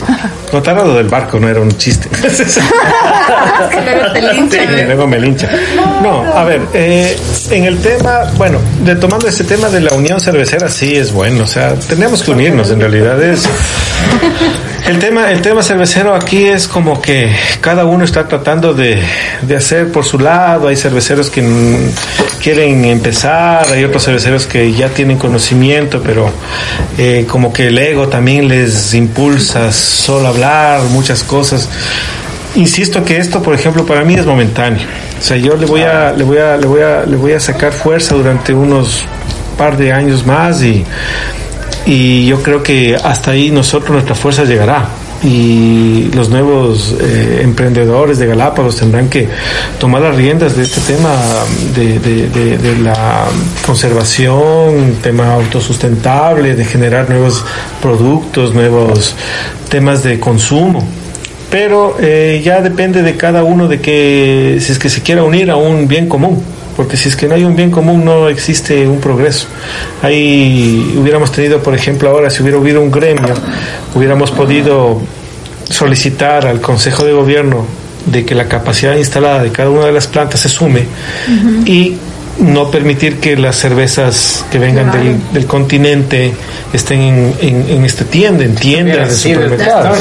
[0.85, 2.09] lo del barco no era un chiste.
[4.51, 5.49] Sí, luego me lincha.
[6.03, 7.17] No, a ver, eh,
[7.51, 11.47] en el tema, bueno, retomando ese tema de la unión cervecera, sí es bueno, o
[11.47, 13.49] sea, tenemos que unirnos, en realidad es...
[14.87, 19.03] El tema, el tema cervecero aquí es como que cada uno está tratando de,
[19.43, 21.43] de hacer por su lado, hay cerveceros que
[22.41, 26.31] quieren empezar, hay otros cerveceros que ya tienen conocimiento, pero
[26.97, 31.69] eh, como que el ego también les impulsa solo hablar, muchas cosas.
[32.57, 34.83] Insisto que esto, por ejemplo, para mí es momentáneo.
[35.19, 37.41] O sea, yo le voy a, le voy a, le voy a, le voy a
[37.41, 39.03] sacar fuerza durante unos
[39.59, 40.85] par de años más y,
[41.87, 44.87] y yo creo que hasta ahí nosotros nuestra fuerza llegará
[45.23, 49.29] y los nuevos eh, emprendedores de Galápagos tendrán que
[49.81, 51.11] tomar las riendas de este tema
[51.75, 53.25] de, de- la
[53.65, 57.45] conservación, tema autosustentable, de generar nuevos
[57.81, 59.15] productos, nuevos
[59.71, 60.87] temas de consumo
[61.51, 65.51] pero eh, ya depende de cada uno de que si es que se quiera unir
[65.51, 66.43] a un bien común
[66.77, 69.47] porque si es que no hay un bien común no existe un progreso.
[70.03, 73.35] Ahí hubiéramos tenido por ejemplo ahora si hubiera habido un gremio
[73.95, 75.01] hubiéramos podido
[75.65, 77.65] solicitar al Consejo de Gobierno
[78.05, 80.85] de que la capacidad instalada de cada una de las plantas se sume
[81.65, 81.97] y
[82.39, 86.33] no permitir que las cervezas que vengan del, del continente
[86.73, 89.99] estén en, en, en esta tienda, en tiendas de Sí, supermercados.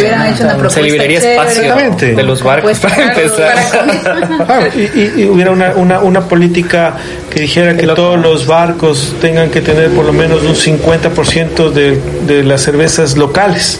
[0.73, 1.75] Se liberaría espacio
[2.15, 4.71] de los barcos Propuesta para empezar.
[4.75, 6.93] Y, y- y hubiera una, una, una política
[7.29, 11.99] que dijera que todos los barcos tengan que tener por lo menos un 50% de,
[12.27, 13.79] de las cervezas locales.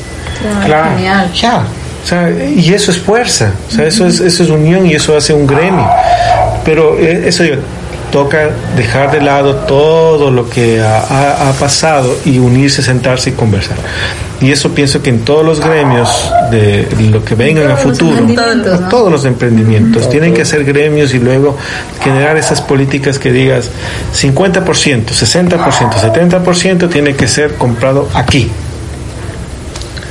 [0.66, 1.32] Claro, Genial.
[1.34, 1.64] Ya.
[2.04, 5.18] O sea, y eso es fuerza, o sea, eso es, eso es unión y eso
[5.18, 5.90] hace un gremio.
[6.64, 7.56] Pero eh, eso yo,
[8.12, 13.34] toca dejar de lado todo lo que ha, ha- ha pasado y unirse, sentarse y
[13.34, 13.78] conversar.
[14.42, 16.10] Y eso pienso que en todos los gremios
[16.52, 18.16] de lo que vengan a futuro,
[18.90, 21.58] todos los emprendimientos, tienen que hacer gremios y luego
[22.04, 23.70] generar esas políticas que digas
[24.14, 28.50] 50%, 60%, 70% tiene que ser comprado aquí.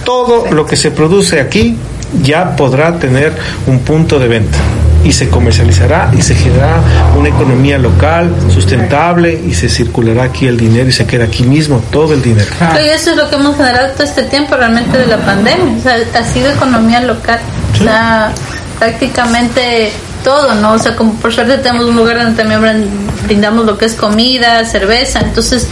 [0.05, 1.77] Todo lo que se produce aquí
[2.23, 3.33] ya podrá tener
[3.67, 4.59] un punto de venta
[5.05, 6.81] y se comercializará y se generará
[7.17, 11.83] una economía local sustentable y se circulará aquí el dinero y se queda aquí mismo
[11.93, 12.49] todo el dinero.
[12.83, 15.79] Y eso es lo que hemos generado todo este tiempo realmente de la pandemia.
[15.79, 17.39] O sea, ha sido economía local.
[17.75, 18.33] O sea,
[18.79, 19.93] prácticamente
[20.23, 20.73] todo, ¿no?
[20.73, 22.89] O sea, como por suerte tenemos un lugar donde también brin-
[23.27, 25.21] brindamos lo que es comida, cerveza.
[25.21, 25.69] Entonces,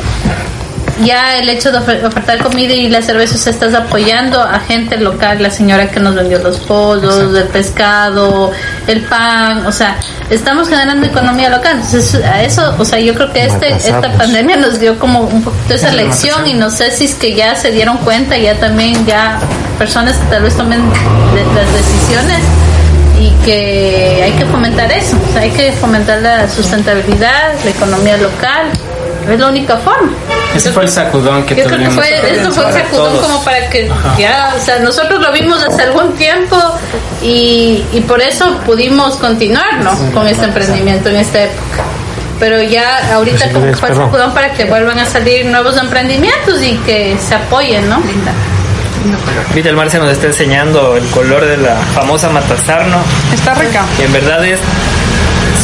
[1.05, 4.61] ya el hecho de ofer- ofertar comida y la cerveza, o sea, estás apoyando a
[4.61, 8.51] gente local, la señora que nos vendió los pollos, el pescado,
[8.86, 9.97] el pan, o sea,
[10.30, 11.76] estamos generando economía local.
[11.76, 15.43] Entonces, a eso, o sea, yo creo que este, esta pandemia nos dio como un
[15.43, 19.05] poquito esa lección y no sé si es que ya se dieron cuenta, ya también
[19.07, 19.38] ya
[19.78, 22.38] personas que tal vez tomen de- las decisiones
[23.18, 28.16] y que hay que fomentar eso, o sea, hay que fomentar la sustentabilidad, la economía
[28.16, 28.66] local,
[29.30, 30.10] es la única forma.
[30.54, 33.26] Ese fue el sacudón que Yo creo que fue, eso fue para sacudón todos.
[33.26, 36.56] como para que ya, o sea, nosotros lo vimos hace algún tiempo
[37.22, 39.92] y, y por eso pudimos continuar, ¿no?
[40.12, 41.82] Con este emprendimiento en esta época.
[42.38, 45.76] Pero ya ahorita Pues, como pues, fue el sacudón para que vuelvan a salir nuevos
[45.78, 48.02] emprendimientos y que se apoyen, ¿no?
[49.48, 52.98] Ahorita el Marce nos está enseñando el color de la famosa matasarno,
[53.32, 53.84] Está rica.
[53.96, 54.60] que en verdad es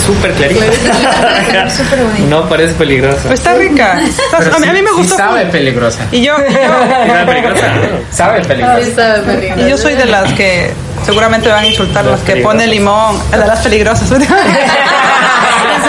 [0.09, 0.33] súper
[2.03, 2.27] bonito.
[2.29, 3.33] no parece peligroso.
[3.33, 4.01] Está rica.
[4.03, 5.15] Está- Pero a, mí, a mí me sí- gustó.
[5.17, 6.01] Sí sabe peligrosa.
[6.13, 6.59] Y yo, yo,
[7.05, 7.67] ¿Era peligrosa?
[8.13, 8.85] Sabe peligrosa.
[8.85, 9.67] Sí, sabe peligroso.
[9.67, 10.73] y yo soy de las que
[11.05, 14.09] seguramente van a insultar las que pone limón, de las peligrosas.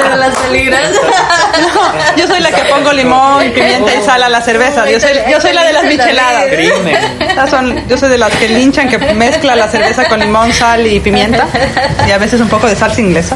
[0.09, 0.81] de las peligras.
[2.17, 4.89] yo soy la que pongo limón, pimienta y sal a la cerveza.
[4.89, 6.45] Yo soy, yo soy la de las micheladas.
[7.19, 10.85] Esas son, yo soy de las que linchan, que mezcla la cerveza con limón, sal
[10.87, 11.45] y pimienta.
[12.07, 13.35] Y a veces un poco de salsa inglesa.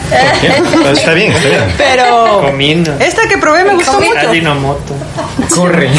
[0.92, 1.74] Está bien, está bien.
[1.78, 2.94] Pero Comiendo.
[3.00, 4.30] esta que probé me gustó mucho.
[4.30, 4.94] Ajinomoto.
[5.54, 5.90] Curry.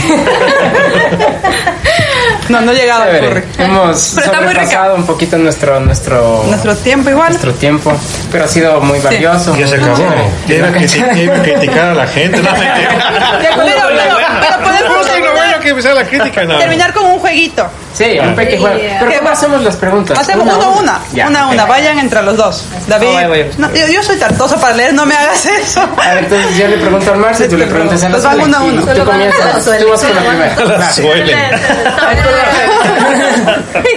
[2.48, 3.42] No, no he llegado al Chévere.
[3.42, 3.64] curry.
[3.64, 7.28] Hemos Pero sobrepasado un poquito nuestro nuestro Nuestro tiempo igual.
[7.30, 7.92] nuestro tiempo,
[8.30, 9.56] pero ha sido muy valioso.
[9.56, 10.04] Ya se acabó.
[10.04, 12.38] a criticar a la gente.
[12.42, 13.12] No, mentira.
[13.40, 16.58] Pero, pero, pero podemos No, sí, no, bueno que empezar la crítica, no.
[16.58, 17.66] terminar con un jueguito.
[17.92, 18.76] Sí, un pequeño juego.
[18.98, 20.18] Pero ¿Qué ¿cómo hacemos las preguntas?
[20.18, 20.98] Hacemos uno a una.
[21.12, 21.64] Ya, una a una.
[21.64, 22.64] Vayan entre los dos.
[22.88, 23.06] David.
[23.06, 23.46] No, vaya, vaya.
[23.58, 25.80] no, yo, yo soy tartoso para leer, no me hagas eso.
[25.80, 28.44] A ver, entonces yo le pregunto al Marce, tú le preguntas a Pues va Sole,
[28.44, 28.82] uno a uno.
[28.82, 30.90] Tú comienzas, tú vas con la primera.
[30.92, 31.38] Suelen.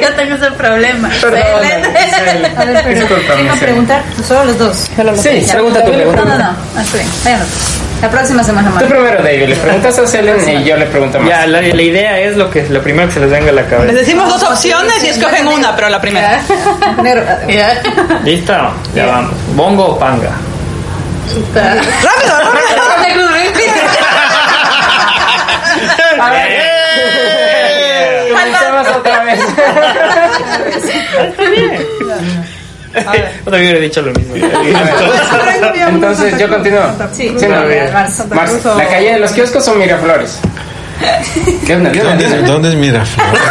[0.02, 1.10] Yo tengo ese problema.
[1.22, 3.60] Perdón, A ver, pero Discúlpame, ¿quién va a sí.
[3.62, 4.04] preguntar?
[4.28, 4.78] Solo los dos.
[4.78, 4.92] Sí,
[5.52, 6.26] pregunta No, pregunta.
[6.26, 6.82] no, no.
[6.82, 7.10] Está bien.
[7.24, 7.87] Vayan los dos.
[8.02, 8.84] La próxima semana más.
[8.84, 11.36] Tú primero, David, le preguntas a Selene y yo le pregunto a Marce.
[11.36, 13.62] Ya, la, la idea es lo que lo primero que se les venga a la
[13.62, 13.94] Les cabeza.
[13.94, 16.40] decimos dos opciones y escogen una, pero la primera.
[17.02, 17.24] Negro.
[18.24, 18.54] ¿Listo?
[18.94, 19.32] Ya vamos.
[19.56, 20.30] ¿Bongo o panga?
[21.54, 23.28] ¡Rápido, rápido!
[26.22, 26.48] A ver.
[28.32, 29.40] Comencemos otra vez.
[32.94, 34.36] Yo también hubiera dicho lo mismo.
[35.90, 36.82] Entonces yo continúo.
[37.14, 38.36] Sí, Sí, no.
[38.36, 40.40] Marce, ¿la calle de los kioscos son Miraflores?
[41.66, 41.92] ¿Qué onda?
[41.92, 42.16] ¿Qué onda?
[42.16, 42.42] ¿Dónde.
[42.48, 43.42] ¿Dónde es Miraflores?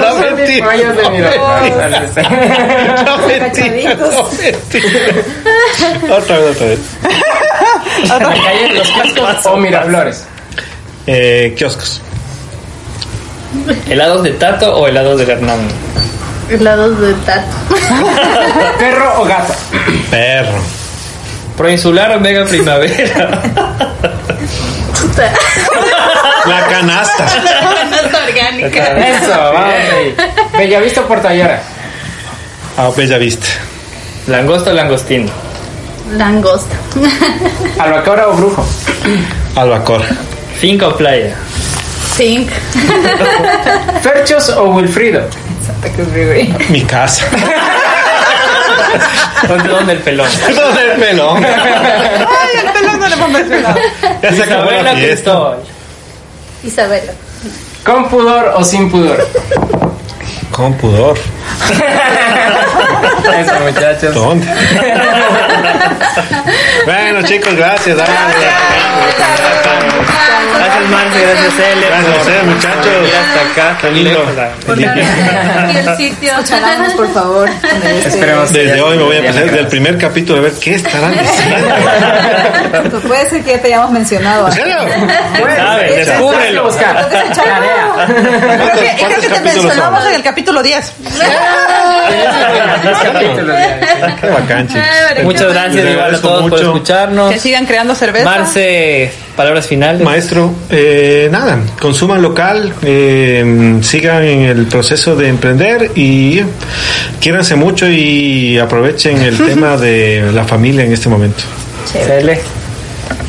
[0.00, 0.66] No, mentira.
[0.66, 2.12] Pollos de Miraflores.
[3.04, 3.94] No, mentira.
[3.94, 6.16] No, mentira.
[6.16, 6.78] Otra vez, otra vez.
[8.08, 10.24] ¿La calle de los kioscos o Miraflores?
[11.06, 12.00] Eh, kioscos.
[13.88, 15.72] ¿Helados de Tato o helados de Fernando?
[16.60, 17.56] Lados de tato.
[18.78, 19.54] ¿Perro o gato?
[20.10, 20.58] Perro.
[21.56, 23.42] ¿Proinsular o Mega Primavera?
[26.46, 27.26] La canasta.
[27.90, 28.86] No es orgánica.
[29.08, 30.16] Eso, vamos ahí.
[30.56, 31.60] Bellavista o Portallora.
[32.76, 33.46] A Bella Vista.
[34.26, 35.30] ¿Langosta o langostino?
[36.16, 36.74] Langosta.
[37.78, 38.66] Albacora o Brujo.
[39.54, 40.06] Albacora.
[40.58, 41.36] ¿Finca o playa?
[42.16, 42.48] Pink.
[44.02, 45.22] Ferchos o Wilfrido.
[46.68, 47.24] Mi casa.
[49.48, 50.28] ¿Dónde, dónde el pelón?
[50.54, 51.44] ¿Dónde el pelón?
[51.44, 53.78] ¡Ay, el pelón no le hemos mencionado!
[54.22, 55.06] Ya se acabó Isabela la fiesta.
[55.06, 55.58] Cristóbal.
[56.64, 57.12] Isabela.
[57.84, 59.28] ¿Con pudor o sin pudor?
[60.50, 61.18] Con pudor.
[63.38, 64.14] Eso, muchachos.
[64.14, 64.46] ¿Dónde?
[66.86, 67.96] bueno, chicos, gracias.
[67.96, 68.54] Gracias,
[70.56, 71.20] Gracias, Marce.
[71.20, 71.86] Gracias, Ele.
[71.86, 72.92] Gracias a ustedes, muchachos.
[73.20, 73.78] hasta acá.
[73.80, 74.26] Qué lindo.
[74.66, 76.32] aquí el sitio.
[76.44, 77.48] Charlamos, por favor.
[78.06, 78.50] Esperemos.
[78.50, 81.12] que Desde hoy me voy a empezar desde el primer capítulo a ver qué estarán
[81.12, 81.68] diciendo.
[82.90, 84.46] Pues puede ser que ya te hayamos mencionado.
[84.48, 84.76] ¿En serio?
[85.88, 86.68] Que descúbrelo.
[86.68, 86.78] Creo
[88.72, 90.92] que, y creo ¿Cuántos que te mencionamos en el capítulo 10.
[92.82, 94.16] Diez capítulos ya.
[94.20, 94.84] Qué bacán, chicos.
[95.24, 97.32] Muchas gracias igual a todos por escucharnos.
[97.32, 98.24] Que sigan creando cerveza.
[98.24, 100.02] Marce, palabras finales.
[100.02, 106.40] Maestro, eh, nada, consuman local, eh, sigan en el proceso de emprender y
[107.20, 111.42] quiéranse mucho y aprovechen el tema de la familia en este momento.
[111.90, 112.40] Cele.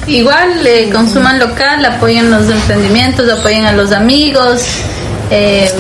[0.08, 4.62] Igual, eh, consuman local, apoyen los emprendimientos, apoyen a los amigos.
[5.32, 5.72] Eh,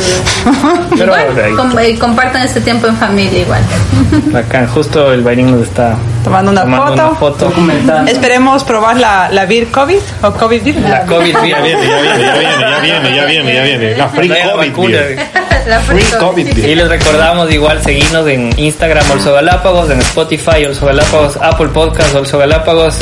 [0.97, 1.13] Pero,
[1.55, 3.61] com- eh, compartan este tiempo en familia igual.
[4.31, 7.47] Bacán, justo el Bairín nos está Tomando una tomando foto.
[7.57, 8.07] una foto.
[8.11, 10.79] Esperemos probar la, la Beer COVID o COVID Beer.
[10.89, 13.97] La COVID Ya viene, ya viene, ya viene, ya viene, ya viene, ya viene.
[13.97, 14.87] La free COVID vacuna.
[14.97, 15.19] beer.
[15.65, 16.77] La Free COVID Y beer.
[16.77, 22.37] les recordamos igual seguirnos en Instagram Olso Galápagos, en Spotify Olso Galápagos, Apple Podcast Olso
[22.37, 22.93] Galápagos.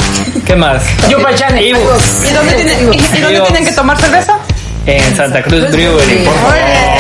[0.46, 0.82] ¿Qué más?
[1.10, 1.72] Yupa Chani.
[1.72, 4.38] Ebooks ¿Y dónde, tienen, y, y dónde tienen que tomar cerveza?
[4.86, 6.26] En Santa Cruz Brewery.
[6.26, 6.93] Por favor.